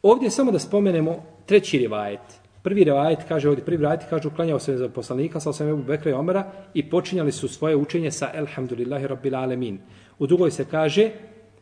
Ovdje 0.01 0.29
samo 0.29 0.51
da 0.51 0.59
spomenemo 0.59 1.23
treći 1.45 1.77
rivajet. 1.77 2.19
Prvi 2.63 2.83
rivajet 2.83 3.19
kaže 3.27 3.49
ovdje, 3.49 3.65
prvi 3.65 3.77
rivajet 3.77 4.01
kaže 4.09 4.27
uklanjao 4.27 4.59
se 4.59 4.77
za 4.77 4.89
poslanika, 4.89 5.39
sa 5.39 5.49
osam 5.49 5.69
Ebu 5.69 5.83
Bekra 5.83 6.11
i 6.11 6.13
Omara 6.13 6.51
i 6.73 6.89
počinjali 6.89 7.31
su 7.31 7.47
svoje 7.47 7.75
učenje 7.75 8.11
sa 8.11 8.31
Elhamdulillahi 8.33 9.07
Rabbil 9.07 9.35
Alemin. 9.35 9.79
U 10.19 10.27
drugoj 10.27 10.51
se 10.51 10.65
kaže, 10.65 11.11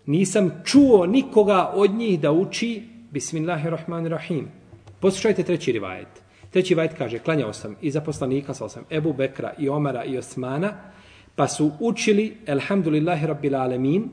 nisam 0.06 0.62
čuo 0.66 1.06
nikoga 1.06 1.72
od 1.76 1.92
njih 1.92 2.20
da 2.20 2.32
uči 2.32 2.84
Bismillahirrahmanirrahim. 3.12 4.48
Poslušajte 5.00 5.44
treći 5.44 5.72
rivajet. 5.72 6.27
Treći 6.50 6.76
vajt 6.76 6.94
kaže, 6.98 7.20
klanjao 7.20 7.54
sam 7.54 7.76
i 7.82 7.92
za 7.92 8.02
poslanika, 8.02 8.54
sal 8.54 8.70
sam 8.70 8.84
Ebu 8.92 9.14
Bekra 9.14 9.54
i 9.58 9.70
Omara 9.70 10.04
i 10.04 10.18
Osmana, 10.18 10.74
pa 11.36 11.48
su 11.48 11.72
učili, 11.80 12.38
elhamdulillahi 12.46 13.28
rabbil 13.28 13.56
alemin, 13.56 14.10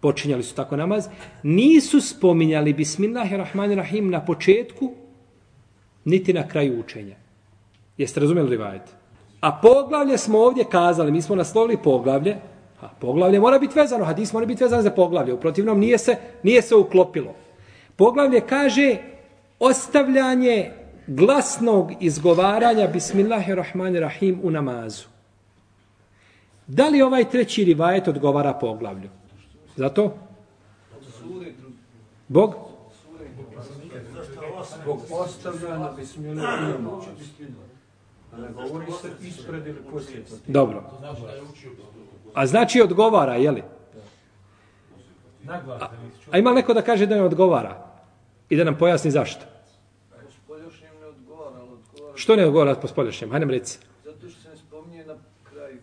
počinjali 0.00 0.42
su 0.42 0.54
tako 0.54 0.76
namaz, 0.76 1.08
nisu 1.42 2.00
spominjali 2.00 2.72
bismillahirrahmanirrahim 2.72 4.10
na 4.10 4.24
početku, 4.24 4.92
niti 6.04 6.32
na 6.32 6.48
kraju 6.48 6.80
učenja. 6.80 7.16
Jeste 7.98 8.20
razumjeli 8.20 8.50
rivajet? 8.50 8.82
A 9.40 9.60
poglavlje 9.62 10.18
smo 10.18 10.38
ovdje 10.38 10.64
kazali, 10.70 11.12
mi 11.12 11.22
smo 11.22 11.36
naslovili 11.36 11.78
poglavlje, 11.82 12.36
a 12.80 12.88
poglavlje 13.00 13.40
mora 13.40 13.58
biti 13.58 13.78
vezano, 13.78 14.04
hadis 14.04 14.32
mora 14.32 14.46
biti 14.46 14.64
vezano 14.64 14.82
za 14.82 14.90
poglavlje, 14.90 15.32
u 15.32 15.40
protivnom 15.40 15.78
nije 15.78 15.98
se, 15.98 16.16
nije 16.42 16.62
se 16.62 16.74
uklopilo. 16.74 17.34
Poglavlje 17.96 18.40
kaže 18.40 18.96
ostavljanje 19.58 20.70
glasnog 21.06 21.92
izgovaranja 22.00 22.86
Bismillahirrahmanirrahim 22.86 24.40
u 24.42 24.50
namazu. 24.50 25.06
Da 26.66 26.88
li 26.88 27.02
ovaj 27.02 27.30
treći 27.30 27.64
rivajet 27.64 28.08
odgovara 28.08 28.52
poglavlju? 28.52 29.08
Zato? 29.76 30.14
Bog? 32.28 32.54
Bog 34.84 35.00
ostavljanja 35.10 35.90
Bismillahirrahmanirrahim. 35.96 37.54
Ne 38.38 38.48
govori 38.54 38.86
se 38.92 39.28
ispred 39.28 39.66
ili 39.66 39.78
poslije. 39.92 40.24
Dobro. 40.46 40.84
A 42.34 42.46
znači 42.46 42.80
odgovara, 42.80 43.34
je 43.34 43.50
li? 43.50 43.62
A, 45.48 45.88
a 46.30 46.38
ima 46.38 46.52
neko 46.52 46.74
da 46.74 46.82
kaže 46.82 47.06
da 47.06 47.14
ne 47.14 47.22
odgovara? 47.22 47.86
I 48.48 48.56
da 48.56 48.64
nam 48.64 48.78
pojasni 48.78 49.10
zašto? 49.10 49.44
Spoljašnjem 50.44 50.90
ne 51.00 51.06
odgovara, 51.06 51.56
ali 51.60 51.68
odgovara. 51.72 52.03
Što 52.14 52.36
ne 52.36 52.46
odgovara 52.46 52.74
po 52.74 52.88
spoljašnjem? 52.88 53.30
Hajde 53.30 53.46
reci. 53.46 53.78
Zato 54.04 54.28
što 54.28 54.40
se 54.42 54.48
ne 54.48 54.56
spominje 54.56 55.04
na 55.06 55.14
kraju. 55.50 55.78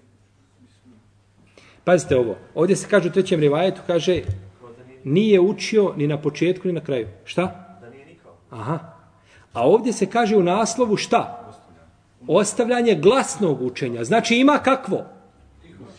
Pazite 1.84 2.18
ovo. 2.18 2.36
Ovdje 2.56 2.76
se 2.76 2.88
kaže 2.90 3.08
u 3.08 3.12
trećem 3.12 3.40
rivajetu, 3.40 3.82
kaže 3.88 4.22
nije 5.04 5.40
učio 5.40 5.94
ni 5.98 6.08
na 6.08 6.22
početku 6.22 6.68
ni 6.68 6.74
na 6.74 6.84
kraju. 6.84 7.08
Šta? 7.26 7.78
Da 7.82 7.90
nije 7.90 8.06
nikao. 8.06 8.34
Aha. 8.50 8.80
A 9.54 9.68
ovdje 9.68 9.94
se 9.94 10.06
kaže 10.06 10.38
u 10.38 10.44
naslovu 10.44 10.98
šta? 10.98 11.38
Ostavljanje 12.28 12.96
glasnog 12.96 13.62
učenja. 13.62 14.04
Znači 14.04 14.36
ima 14.36 14.58
kakvo? 14.58 15.06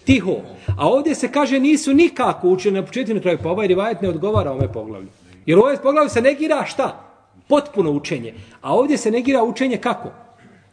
Tiho. 0.05 0.37
A 0.79 0.89
ovdje 0.89 1.15
se 1.15 1.33
kaže 1.33 1.61
nisu 1.61 1.95
nikako 1.95 2.49
učeni 2.49 2.81
na 2.81 2.87
početku 2.87 3.09
ni 3.09 3.15
na 3.15 3.23
kraju. 3.23 3.39
Pa 3.43 3.51
ovaj 3.51 3.67
rivajet 3.67 4.03
ne 4.03 4.09
odgovara 4.09 4.53
ome 4.53 4.73
poglavlju. 4.73 5.09
Jer 5.47 5.59
u 5.59 5.63
ovaj 5.63 5.77
poglavlju 5.77 6.11
se 6.11 6.21
negira 6.21 6.65
šta? 6.65 7.01
Potpuno 7.49 7.91
učenje. 7.91 8.35
A 8.61 8.75
ovdje 8.75 8.99
se 8.99 9.11
negira 9.11 9.43
učenje 9.43 9.77
kako? 9.77 10.11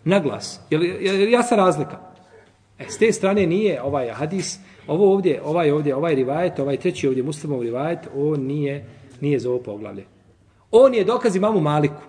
Na 0.04 0.20
glas. 0.20 0.60
Je 0.70 0.78
li, 0.78 1.32
jasna 1.32 1.58
razlika? 1.58 2.00
E, 2.80 2.86
s 2.90 2.98
te 2.98 3.12
strane 3.12 3.46
nije 3.46 3.82
ovaj 3.84 4.10
hadis, 4.10 4.60
ovo 4.88 5.14
ovdje, 5.14 5.42
ovaj 5.46 5.72
ovdje, 5.72 5.96
ovaj 5.96 6.16
rivajet, 6.16 6.60
ovaj 6.60 6.78
treći 6.78 7.08
ovdje 7.08 7.24
muslimov 7.24 7.62
rivajet, 7.62 8.00
on 8.16 8.42
nije, 8.42 8.86
nije 9.22 9.40
za 9.40 9.50
ovo 9.50 9.60
poglavlje. 9.60 10.06
On 10.72 10.94
je 10.94 11.04
dokaz 11.04 11.36
imamu 11.36 11.60
Maliku. 11.60 12.02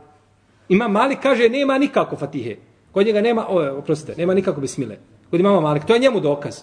Ima 0.68 0.88
Malik 0.88 1.18
kaže 1.22 1.48
nema 1.48 1.79
nikako 1.79 2.16
fatihe. 2.16 2.57
Kod 2.92 3.07
njega 3.07 3.20
nema, 3.20 3.46
o, 3.48 3.79
oprostite, 3.79 4.14
nema 4.16 4.35
nikako 4.35 4.61
bismile. 4.61 4.96
Kod 5.31 5.40
imama 5.40 5.61
Malik, 5.61 5.85
to 5.85 5.94
je 5.94 6.00
njemu 6.00 6.20
dokaz. 6.20 6.61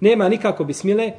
Nema 0.00 0.28
nikako 0.28 0.64
bismile 0.64 1.12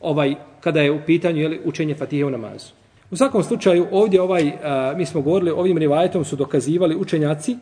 ovaj, 0.00 0.34
kada 0.60 0.80
je 0.80 0.92
u 0.92 1.00
pitanju 1.06 1.40
jeli, 1.40 1.60
učenje 1.64 1.94
fatihe 1.94 2.24
u 2.24 2.30
namazu. 2.30 2.72
U 3.10 3.16
svakom 3.16 3.42
slučaju, 3.42 3.86
ovdje 3.92 4.22
ovaj, 4.22 4.52
a, 4.62 4.94
mi 4.96 5.06
smo 5.06 5.20
govorili, 5.20 5.50
ovim 5.50 5.78
rivajetom 5.78 6.24
su 6.24 6.36
dokazivali 6.36 6.96
učenjaci 6.96 7.56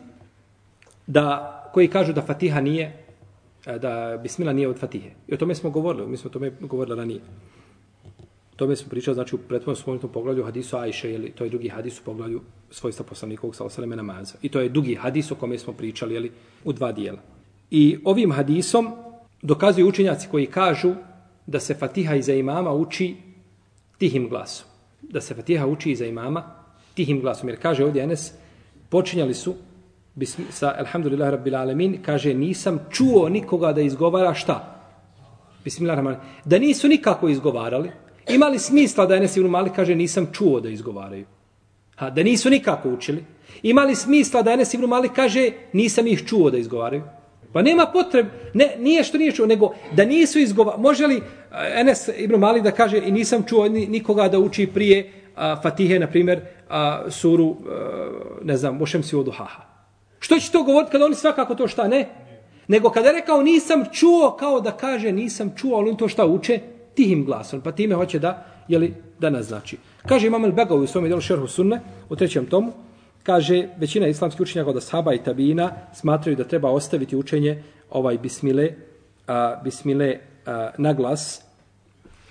da, 1.09 1.69
koji 1.73 1.87
kažu 1.87 2.13
da 2.13 2.21
fatiha 2.21 2.61
nije, 2.61 2.93
e, 3.65 3.79
da 3.79 4.19
bismila 4.23 4.53
nije 4.53 4.67
od 4.69 4.79
fatihe. 4.79 5.09
I 5.27 5.33
o 5.33 5.37
tome 5.37 5.55
smo 5.55 5.69
govorili, 5.69 6.07
mi 6.07 6.17
smo 6.17 6.27
o 6.29 6.33
tome 6.33 6.51
govorili 6.59 6.97
ranije. 6.97 7.21
O 8.53 8.55
tome 8.55 8.75
smo 8.75 8.89
pričali, 8.89 9.15
znači, 9.15 9.35
u 9.35 9.37
pretvodnom 9.37 9.75
spomenutom 9.75 10.11
poglavlju 10.11 10.43
hadisu 10.43 10.77
Ajše, 10.77 11.11
ili 11.13 11.31
to 11.31 11.43
je 11.43 11.49
drugi 11.49 11.69
hadis 11.69 11.99
u 11.99 12.03
poglavlju 12.03 12.41
svojstva 12.69 13.05
poslanikovog 13.05 13.55
sa 13.55 13.63
osaleme 13.63 13.95
namaza. 13.95 14.37
I 14.41 14.49
to 14.49 14.61
je 14.61 14.69
dugi 14.69 14.95
hadis 14.95 15.31
o 15.31 15.35
kome 15.35 15.57
smo 15.57 15.73
pričali, 15.73 16.13
jeli, 16.13 16.31
u 16.63 16.73
dva 16.73 16.91
dijela. 16.91 17.19
I 17.71 17.97
ovim 18.03 18.31
hadisom 18.31 18.91
dokazuju 19.41 19.87
učenjaci 19.87 20.27
koji 20.31 20.45
kažu 20.45 20.93
da 21.47 21.59
se 21.59 21.73
fatiha 21.73 22.15
iza 22.15 22.33
imama 22.33 22.73
uči 22.73 23.15
tihim 23.97 24.29
glasom. 24.29 24.67
Da 25.01 25.21
se 25.21 25.33
fatiha 25.33 25.67
uči 25.67 25.91
iza 25.91 26.05
imama 26.05 26.43
tihim 26.93 27.21
glasom. 27.21 27.49
Jer 27.49 27.61
kaže 27.61 27.85
ovdje 27.85 28.03
Enes, 28.03 28.33
počinjali 28.89 29.33
su 29.33 29.55
bism, 30.19 30.41
sa 30.51 30.75
Alhamdulillah 30.77 31.29
Rabbil 31.31 31.55
Alemin, 31.55 32.01
kaže 32.03 32.33
nisam 32.33 32.79
čuo 32.91 33.29
nikoga 33.29 33.71
da 33.73 33.81
izgovara 33.81 34.33
šta? 34.33 34.75
Bismillahirrahmanirrahim. 35.63 36.41
Da 36.45 36.59
nisu 36.59 36.87
nikako 36.87 37.29
izgovarali, 37.29 37.91
imali 38.29 38.59
smisla 38.59 39.05
da 39.05 39.15
Enes 39.15 39.37
Ibn 39.37 39.47
Malik 39.47 39.73
kaže 39.75 39.95
nisam 39.95 40.27
čuo 40.33 40.59
da 40.59 40.69
izgovaraju. 40.69 41.25
Ha, 41.95 42.09
da 42.09 42.23
nisu 42.23 42.49
nikako 42.49 42.89
učili. 42.89 43.23
Imali 43.63 43.95
smisla 43.95 44.41
da 44.41 44.51
Enes 44.51 44.73
Ibn 44.73 44.85
Malik 44.85 45.11
kaže 45.15 45.51
nisam 45.73 46.07
ih 46.07 46.25
čuo 46.27 46.49
da 46.49 46.57
izgovaraju. 46.57 47.03
Pa 47.53 47.61
nema 47.61 47.85
potreb, 47.85 48.27
ne, 48.53 48.75
nije 48.79 49.03
što 49.03 49.17
nije 49.17 49.31
čuo, 49.31 49.45
nego 49.45 49.71
da 49.95 50.05
nisu 50.05 50.39
izgovarali. 50.39 50.81
Može 50.81 51.07
li 51.07 51.17
eh, 51.17 51.79
Enes 51.79 52.09
Ibn 52.17 52.35
Malik 52.35 52.63
da 52.63 52.71
kaže 52.71 53.01
i 53.05 53.11
nisam 53.11 53.43
čuo 53.47 53.69
nikoga 53.69 54.27
da 54.27 54.39
uči 54.39 54.67
prije 54.67 55.11
a, 55.35 55.55
Fatihe, 55.61 55.99
na 55.99 56.07
primjer, 56.07 56.41
a, 56.69 57.09
suru, 57.09 57.49
a, 57.49 58.09
ne 58.43 58.57
znam, 58.57 58.77
Bošem 58.79 59.03
si 59.03 59.15
oduhaha. 59.15 59.68
Što 60.19 60.39
će 60.39 60.51
to 60.51 60.63
govoriti 60.63 60.91
kada 60.91 61.05
oni 61.05 61.15
svakako 61.15 61.55
to 61.55 61.67
šta 61.67 61.87
ne? 61.87 62.09
Nego 62.67 62.89
kada 62.89 63.07
je 63.07 63.13
rekao 63.13 63.43
nisam 63.43 63.85
čuo, 63.91 64.35
kao 64.39 64.61
da 64.61 64.71
kaže 64.71 65.11
nisam 65.11 65.53
čuo, 65.55 65.77
ali 65.77 65.89
on 65.89 65.97
to 65.97 66.07
šta 66.07 66.25
uče? 66.25 66.59
Tihim 66.95 67.25
glasom. 67.25 67.61
Pa 67.61 67.71
time 67.71 67.95
hoće 67.95 68.19
da, 68.19 68.45
jeli, 68.67 68.93
da 69.19 69.29
naznači. 69.29 69.77
Kaže 70.07 70.27
Imam 70.27 70.45
el-Begovi 70.45 70.83
u 70.83 70.87
svom 70.87 71.09
delu 71.09 71.21
Šerhu 71.21 71.47
Sunne, 71.47 71.81
u 72.09 72.15
trećem 72.15 72.45
tomu, 72.45 72.73
kaže 73.23 73.67
većina 73.77 74.07
islamskih 74.07 74.41
učenjaka 74.41 74.69
od 74.69 74.77
Ashaba 74.77 75.13
i 75.13 75.23
Tabina 75.23 75.71
smatraju 75.93 76.35
da 76.37 76.43
treba 76.43 76.69
ostaviti 76.71 77.15
učenje 77.15 77.63
ovaj 77.89 78.17
bismile, 78.17 78.69
a, 79.27 79.61
bismile 79.63 80.17
a, 80.45 80.69
na 80.77 80.93
glas 80.93 81.41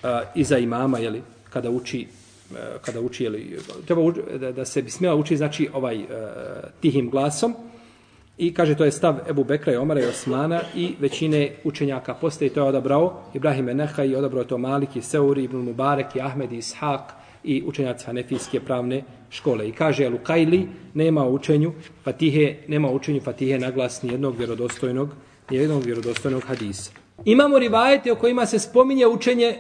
a, 0.03 0.22
iza 0.35 0.59
imama, 0.59 0.98
jeli, 0.98 1.22
kada 1.51 1.70
uči 1.70 2.07
a, 2.53 2.79
kada 2.83 3.01
uči, 3.01 3.24
jeli, 3.24 3.59
treba 3.87 4.03
uči, 4.03 4.20
da, 4.40 4.53
da 4.53 4.64
se 4.64 4.83
bismila 4.83 5.14
uči, 5.14 5.37
znači 5.37 5.68
ovaj 5.72 5.96
a, 5.96 6.07
tihim 6.81 7.11
glasom, 7.11 7.55
I 8.38 8.55
kaže 8.55 8.74
to 8.74 8.85
je 8.85 8.92
stav 8.92 9.18
Ebu 9.31 9.44
Bekra 9.44 9.72
i 9.72 9.77
Omara 9.77 10.01
i 10.01 10.07
Osmana 10.07 10.61
i 10.74 10.94
većine 11.01 11.51
učenjaka 11.64 12.14
poste 12.14 12.46
i 12.46 12.48
to 12.48 12.61
je 12.61 12.68
odabrao 12.68 13.22
Ibrahim 13.35 13.68
Eneha 13.68 14.05
i 14.05 14.14
odabrao 14.14 14.44
to 14.44 14.59
Malik 14.59 14.96
i 14.96 15.03
Seuri, 15.03 15.44
Ibn 15.44 15.57
Mubarek 15.57 16.16
i 16.16 16.20
Ahmed 16.20 16.53
i 16.53 16.57
Ishak 16.57 17.12
i 17.44 17.62
učenjaci 17.66 18.07
Hanefijske 18.07 18.61
pravne 18.61 19.03
škole. 19.31 19.68
I 19.68 19.72
kaže 19.72 20.09
Lukajli 20.09 20.68
nema 20.94 21.27
učenju 21.27 21.72
Fatihe, 22.05 22.57
nema 22.68 22.90
učenju 22.90 23.20
Fatihe 23.20 23.59
naglasni 23.59 24.12
jednog 24.12 24.33
nijednog 24.33 24.38
vjerodostojnog, 24.38 25.09
nijednog 25.51 25.85
vjerodostojnog 25.85 26.42
hadisa. 26.42 26.90
Imamo 27.24 27.59
rivajete 27.59 28.12
o 28.12 28.16
kojima 28.16 28.46
se 28.46 28.59
spominje 28.59 29.07
učenje 29.07 29.59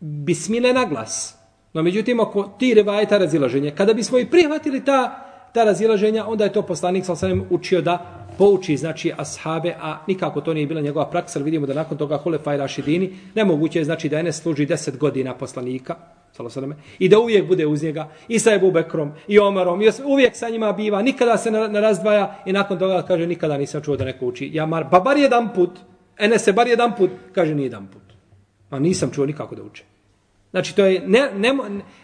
bismile 0.00 0.72
na 0.72 0.84
glas. 0.84 1.34
No 1.72 1.82
međutim, 1.82 2.20
oko 2.20 2.42
ti 2.58 2.74
rivajeta 2.74 3.18
razilaženje, 3.18 3.70
kada 3.70 3.94
bismo 3.94 4.18
i 4.18 4.26
prihvatili 4.26 4.84
ta 4.84 5.29
ta 5.52 5.64
razilaženja, 5.64 6.26
onda 6.26 6.44
je 6.44 6.52
to 6.52 6.62
poslanik 6.62 7.04
sa 7.04 7.12
osanem 7.12 7.44
učio 7.50 7.80
da 7.80 8.26
pouči, 8.38 8.76
znači, 8.76 9.12
ashabe, 9.16 9.74
a 9.80 9.98
nikako 10.06 10.40
to 10.40 10.54
nije 10.54 10.66
bila 10.66 10.80
njegova 10.80 11.10
praksa, 11.10 11.38
ali 11.38 11.44
vidimo 11.44 11.66
da 11.66 11.74
nakon 11.74 11.98
toga 11.98 12.16
Hulefa 12.16 12.54
i 12.54 12.58
Rašidini, 12.58 13.10
nemoguće 13.34 13.78
je, 13.78 13.84
znači, 13.84 14.08
da 14.08 14.18
Enes 14.18 14.42
služi 14.42 14.66
deset 14.66 14.98
godina 14.98 15.34
poslanika, 15.34 15.94
salosaname, 16.32 16.76
i 16.98 17.08
da 17.08 17.18
uvijek 17.18 17.48
bude 17.48 17.66
uz 17.66 17.82
njega, 17.82 18.08
i 18.28 18.38
sa 18.38 18.54
Ebu 18.54 18.70
Bekrom, 18.70 19.12
i 19.28 19.38
Omarom, 19.38 19.82
i 19.82 19.90
uvijek 20.04 20.36
sa 20.36 20.48
njima 20.48 20.72
biva, 20.72 21.02
nikada 21.02 21.36
se 21.36 21.50
ne 21.50 21.80
razdvaja, 21.80 22.42
i 22.46 22.52
nakon 22.52 22.78
toga 22.78 23.02
kaže, 23.02 23.26
nikada 23.26 23.58
nisam 23.58 23.82
čuo 23.82 23.96
da 23.96 24.04
neko 24.04 24.26
uči, 24.26 24.50
ja 24.52 24.66
mar, 24.66 24.86
pa 24.90 25.00
bar 25.00 25.18
jedan 25.18 25.52
put, 25.54 25.70
ene 26.18 26.38
se 26.38 26.52
bar 26.52 26.68
jedan 26.68 26.96
put, 26.96 27.10
kaže, 27.32 27.54
nije 27.54 27.66
jedan 27.66 27.86
put. 27.86 28.02
A 28.70 28.78
nisam 28.78 29.10
čuo 29.10 29.26
nikako 29.26 29.54
da 29.54 29.62
uči. 29.62 29.84
Znači, 30.50 30.76
to 30.76 30.84
je, 30.84 31.02
ne, 31.06 31.30
ne, 31.36 31.54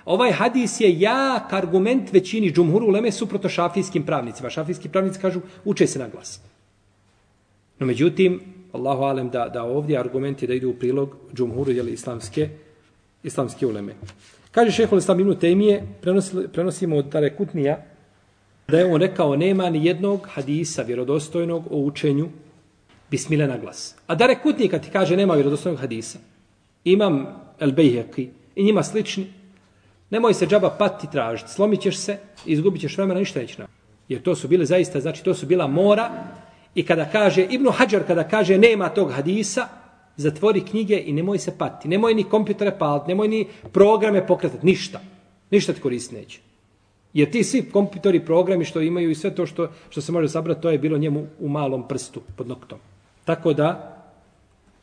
ovaj 0.05 0.33
hadis 0.33 0.81
je 0.81 1.01
jak 1.01 1.53
argument 1.53 2.13
većini 2.13 2.53
džumhuru 2.53 2.87
uleme 2.87 3.13
suproto 3.13 3.49
šafijskim 3.49 4.07
pravnicima. 4.07 4.51
Šafijski 4.51 4.89
pravnici 4.89 5.21
kažu, 5.21 5.41
uče 5.65 5.87
se 5.87 5.99
na 5.99 6.09
glas. 6.09 6.41
No, 7.79 7.87
međutim, 7.87 8.41
Allahu 8.73 9.03
alem 9.03 9.31
da, 9.31 9.49
da 9.49 9.63
ovdje 9.63 9.99
argumenti 9.99 10.47
da 10.47 10.55
idu 10.55 10.71
u 10.71 10.75
prilog 10.75 11.17
džumhuru, 11.35 11.73
jel, 11.73 11.89
islamske, 11.89 12.49
islamske 13.23 13.67
uleme. 13.67 13.95
Kaže 14.51 14.71
šehol 14.71 14.99
islam 14.99 15.21
ibn 15.21 15.37
Temije, 15.37 15.83
prenosimo 16.53 16.97
od 16.97 17.13
Tare 17.13 17.37
Kutnija, 17.37 17.83
da 18.69 18.79
je 18.79 18.87
on 18.95 19.01
rekao, 19.01 19.37
nema 19.37 19.71
ni 19.71 19.87
jednog 19.87 20.29
hadisa 20.31 20.83
vjerodostojnog 20.83 21.67
o 21.71 21.79
učenju 21.79 22.29
bismile 23.11 23.47
na 23.47 23.59
glas. 23.59 23.95
A 24.07 24.15
Dare 24.15 24.39
Kutnija 24.43 24.71
kad 24.71 24.83
ti 24.83 24.91
kaže, 24.93 25.17
nema 25.17 25.35
vjerodostojnog 25.35 25.81
hadisa, 25.81 26.19
imam 26.85 27.27
El 27.61 27.71
Bejheqi 27.73 28.29
i 28.57 28.65
njima 28.65 28.83
slični, 28.83 29.27
nemoj 30.11 30.35
se 30.35 30.47
džaba 30.47 30.71
pati 30.71 31.07
tražiti, 31.13 31.51
slomit 31.51 31.81
ćeš 31.81 31.97
se, 31.97 32.19
izgubit 32.47 32.81
ćeš 32.81 32.97
vremena, 32.97 33.21
ništa 33.21 33.41
neće 33.41 33.59
nam. 33.59 33.69
Jer 34.09 34.23
to 34.23 34.35
su 34.35 34.49
bile 34.49 34.65
zaista, 34.65 35.01
znači 35.01 35.25
to 35.25 35.35
su 35.35 35.47
bila 35.47 35.67
mora 35.67 36.11
i 36.75 36.83
kada 36.87 37.05
kaže, 37.13 37.47
Ibnu 37.51 37.71
Hadžar 37.71 38.07
kada 38.07 38.29
kaže 38.29 38.59
nema 38.59 38.89
tog 38.89 39.13
hadisa, 39.13 39.69
zatvori 40.17 40.61
knjige 40.61 41.03
i 41.07 41.13
nemoj 41.13 41.39
se 41.39 41.59
pati, 41.59 41.89
nemoj 41.89 42.15
ni 42.15 42.25
kompjutere 42.25 42.79
paliti, 42.79 43.09
nemoj 43.09 43.29
ni 43.29 43.47
programe 43.73 44.27
pokretati, 44.27 44.67
ništa. 44.67 45.01
Ništa 45.51 45.73
ti 45.73 45.81
koristi 45.81 46.15
neće. 46.15 46.41
Jer 47.13 47.31
ti 47.31 47.45
svi 47.45 47.71
kompjutori, 47.73 48.25
programi 48.25 48.65
što 48.65 48.81
imaju 48.81 49.11
i 49.11 49.15
sve 49.15 49.35
to 49.35 49.47
što, 49.47 49.69
što 49.91 50.01
se 50.01 50.13
može 50.13 50.29
sabrati, 50.29 50.61
to 50.63 50.71
je 50.71 50.79
bilo 50.79 50.99
njemu 50.99 51.27
u 51.41 51.49
malom 51.49 51.89
prstu 51.89 52.21
pod 52.37 52.49
noktom. 52.49 52.79
Tako 53.25 53.53
da, 53.53 53.96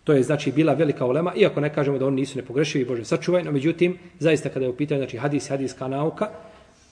to 0.04 0.14
je 0.14 0.24
znači 0.24 0.52
bila 0.52 0.74
velika 0.74 1.06
ulema, 1.06 1.34
iako 1.36 1.62
ne 1.62 1.74
kažemo 1.74 1.98
da 1.98 2.08
oni 2.08 2.16
nisu 2.16 2.38
nepogrešivi, 2.38 2.86
Bože 2.86 3.06
sačuvaj, 3.06 3.44
no 3.44 3.52
međutim, 3.52 3.98
zaista 4.20 4.50
kada 4.50 4.66
je 4.66 4.70
u 4.70 4.76
pitanju 4.76 5.00
znači, 5.00 5.18
hadis, 5.18 5.50
hadiska 5.50 5.88
nauka, 5.88 6.30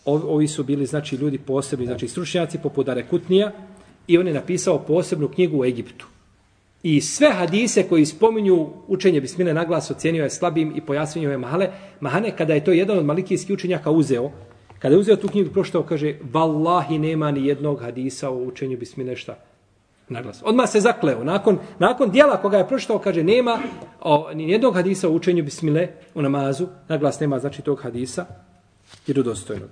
ovi 0.05 0.47
su 0.47 0.63
bili 0.63 0.85
znači 0.85 1.15
ljudi 1.15 1.37
posebni, 1.37 1.85
znači 1.85 2.07
stručnjaci 2.07 2.57
poput 2.63 2.85
Dare 2.85 3.07
Kutnija 3.07 3.51
i 4.07 4.17
on 4.17 4.27
je 4.27 4.33
napisao 4.33 4.79
posebnu 4.79 5.27
knjigu 5.27 5.59
u 5.59 5.65
Egiptu. 5.65 6.07
I 6.83 7.01
sve 7.01 7.29
hadise 7.29 7.83
koji 7.83 8.05
spominju 8.05 8.69
učenje 8.87 9.21
Bismile 9.21 9.53
naglas 9.53 9.91
ocjenio 9.91 10.23
je 10.23 10.29
slabim 10.29 10.73
i 10.75 10.81
pojasnio 10.81 11.31
je 11.31 11.37
mahale. 11.37 11.69
Mahane, 11.99 12.31
kada 12.37 12.53
je 12.53 12.63
to 12.63 12.71
jedan 12.71 12.97
od 12.97 13.05
malikijskih 13.05 13.53
učenjaka 13.53 13.91
uzeo, 13.91 14.31
kada 14.79 14.95
je 14.95 14.99
uzeo 14.99 15.15
tu 15.15 15.27
knjigu 15.27 15.49
proštao, 15.49 15.83
kaže, 15.83 16.15
vallahi 16.33 16.99
nema 16.99 17.31
ni 17.31 17.47
jednog 17.47 17.81
hadisa 17.81 18.29
o 18.29 18.43
učenju 18.43 18.77
Bismile 18.77 19.15
šta 19.15 19.50
na 20.11 20.21
glas. 20.21 20.41
Odmah 20.45 20.69
se 20.69 20.79
zakleo. 20.79 21.23
Nakon, 21.23 21.59
nakon 21.79 22.11
dijela 22.11 22.41
koga 22.41 22.57
je 22.57 22.67
pročitao, 22.67 22.99
kaže, 22.99 23.23
nema 23.23 23.59
o, 24.01 24.33
ni 24.33 24.51
jednog 24.51 24.75
hadisa 24.75 25.09
o 25.09 25.11
učenju 25.11 25.43
bismile 25.43 25.87
u 26.15 26.21
namazu. 26.21 26.67
Na 26.87 26.97
glas 26.97 27.19
nema, 27.19 27.39
znači, 27.39 27.61
tog 27.61 27.81
hadisa. 27.81 28.25
Jer 29.07 29.19
u 29.19 29.23
dostojno. 29.23 29.65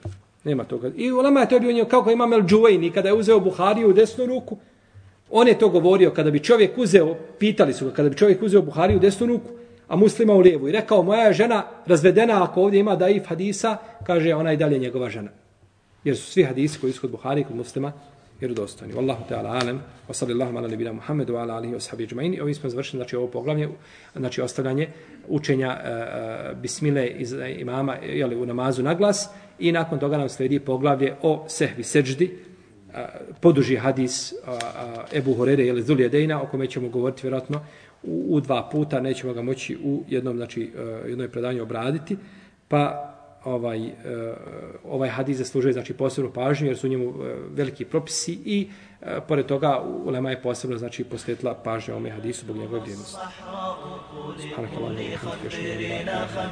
Nema 0.43 0.63
toga. 0.63 0.91
I 0.95 1.11
u 1.11 1.17
je 1.17 1.49
to 1.49 1.59
bio 1.59 1.71
njeg, 1.71 1.87
kako 1.87 2.11
ima 2.11 2.29
El 2.33 2.43
Džuvejni, 2.45 2.91
kada 2.91 3.09
je 3.09 3.13
uzeo 3.13 3.39
Buhariju 3.39 3.89
u 3.89 3.93
desnu 3.93 4.25
ruku, 4.25 4.57
On 5.31 5.47
je 5.47 5.59
to 5.59 5.69
govorio 5.69 6.11
kada 6.11 6.31
bi 6.31 6.39
čovjek 6.43 6.77
uzeo, 6.77 7.15
pitali 7.39 7.73
su 7.73 7.85
ga, 7.85 7.91
kada 7.91 8.09
bi 8.09 8.17
čovjek 8.17 8.41
uzeo 8.41 8.61
Buhariju 8.61 8.97
u 8.97 8.99
desnu 8.99 9.27
ruku, 9.27 9.49
a 9.87 9.95
muslima 9.95 10.33
u 10.33 10.39
lijevu 10.39 10.69
i 10.69 10.71
rekao, 10.71 11.03
moja 11.03 11.21
je 11.21 11.33
žena 11.33 11.63
razvedena 11.85 12.43
ako 12.43 12.61
ovdje 12.61 12.79
ima 12.79 12.95
daif 12.95 13.27
hadisa, 13.27 13.77
kaže 14.05 14.33
ona 14.33 14.53
i 14.53 14.57
dalje 14.57 14.79
njegova 14.79 15.09
žena. 15.09 15.29
Jer 16.03 16.17
su 16.17 16.31
svi 16.31 16.43
hadisi 16.43 16.79
koji 16.79 16.93
su 16.93 17.01
kod 17.01 17.11
Buhari 17.11 17.43
kod 17.43 17.55
muslima 17.55 17.91
vjerodostojni. 18.39 18.93
Wallahu 18.93 19.23
ta'ala 19.29 19.61
alem, 19.61 19.81
wa 20.09 20.13
sallallahu 20.13 20.57
ala 20.57 20.67
nebina 20.67 20.93
Muhammedu, 20.93 21.35
ala 21.35 21.55
alihi 21.55 21.73
wa 21.73 21.79
sahabi 21.79 22.07
džmaini. 22.07 22.41
Ovim 22.41 22.55
smo 22.55 22.69
završili 22.69 22.99
znači, 22.99 23.15
ovo 23.15 23.27
poglavlje, 23.27 23.69
znači 24.15 24.41
ostavljanje 24.41 24.87
učenja 25.27 25.77
e, 25.83 25.89
e, 25.89 26.55
bismile 26.55 27.07
iz 27.07 27.35
imama 27.57 27.95
jeli, 27.95 28.35
u 28.35 28.45
namazu 28.45 28.83
na 28.83 28.93
glas 28.93 29.29
i 29.59 29.71
nakon 29.71 29.99
toga 29.99 30.17
nam 30.17 30.29
sledi 30.29 30.59
poglavlje 30.59 31.15
o 31.21 31.45
sehvi 31.47 31.83
seđdi, 31.83 32.37
e, 32.93 33.05
poduži 33.41 33.75
hadis 33.75 34.33
a, 34.33 34.51
a, 34.51 35.05
Ebu 35.13 35.33
Horere 35.33 35.65
ili 35.65 35.81
Zuljedejna, 35.81 36.41
o 36.41 36.47
kome 36.47 36.67
ćemo 36.67 36.89
govoriti 36.89 37.21
vjerojatno 37.23 37.61
u, 38.03 38.25
u 38.29 38.39
dva 38.39 38.69
puta, 38.71 38.99
nećemo 38.99 39.33
ga 39.33 39.41
moći 39.41 39.77
u 39.83 40.03
jednom, 40.07 40.37
znači, 40.37 40.71
uh, 40.75 41.09
jednoj 41.09 41.29
predanju 41.29 41.63
obraditi, 41.63 42.17
pa 42.67 43.15
ovaj, 43.45 43.87
eh, 43.87 43.93
ovaj 44.83 45.09
hadis 45.09 45.37
zaslužuje 45.37 45.73
znači, 45.73 45.93
posebnu 45.93 46.31
pažnju, 46.33 46.67
jer 46.67 46.77
su 46.77 46.87
u 46.87 46.89
njemu 46.89 47.09
eh, 47.09 47.35
veliki 47.51 47.85
propisi 47.85 48.39
i 48.45 48.69
eh, 49.01 49.19
pored 49.27 49.45
toga 49.45 49.81
Ulema 50.05 50.29
je 50.29 50.41
posebno 50.41 50.77
znači, 50.77 51.03
posvetila 51.03 51.53
pažnju 51.53 51.93
ovome 51.93 52.09
hadisu 52.09 52.45
zbog 52.45 52.57
njegove 52.57 52.81
vrijednosti. 52.81 53.17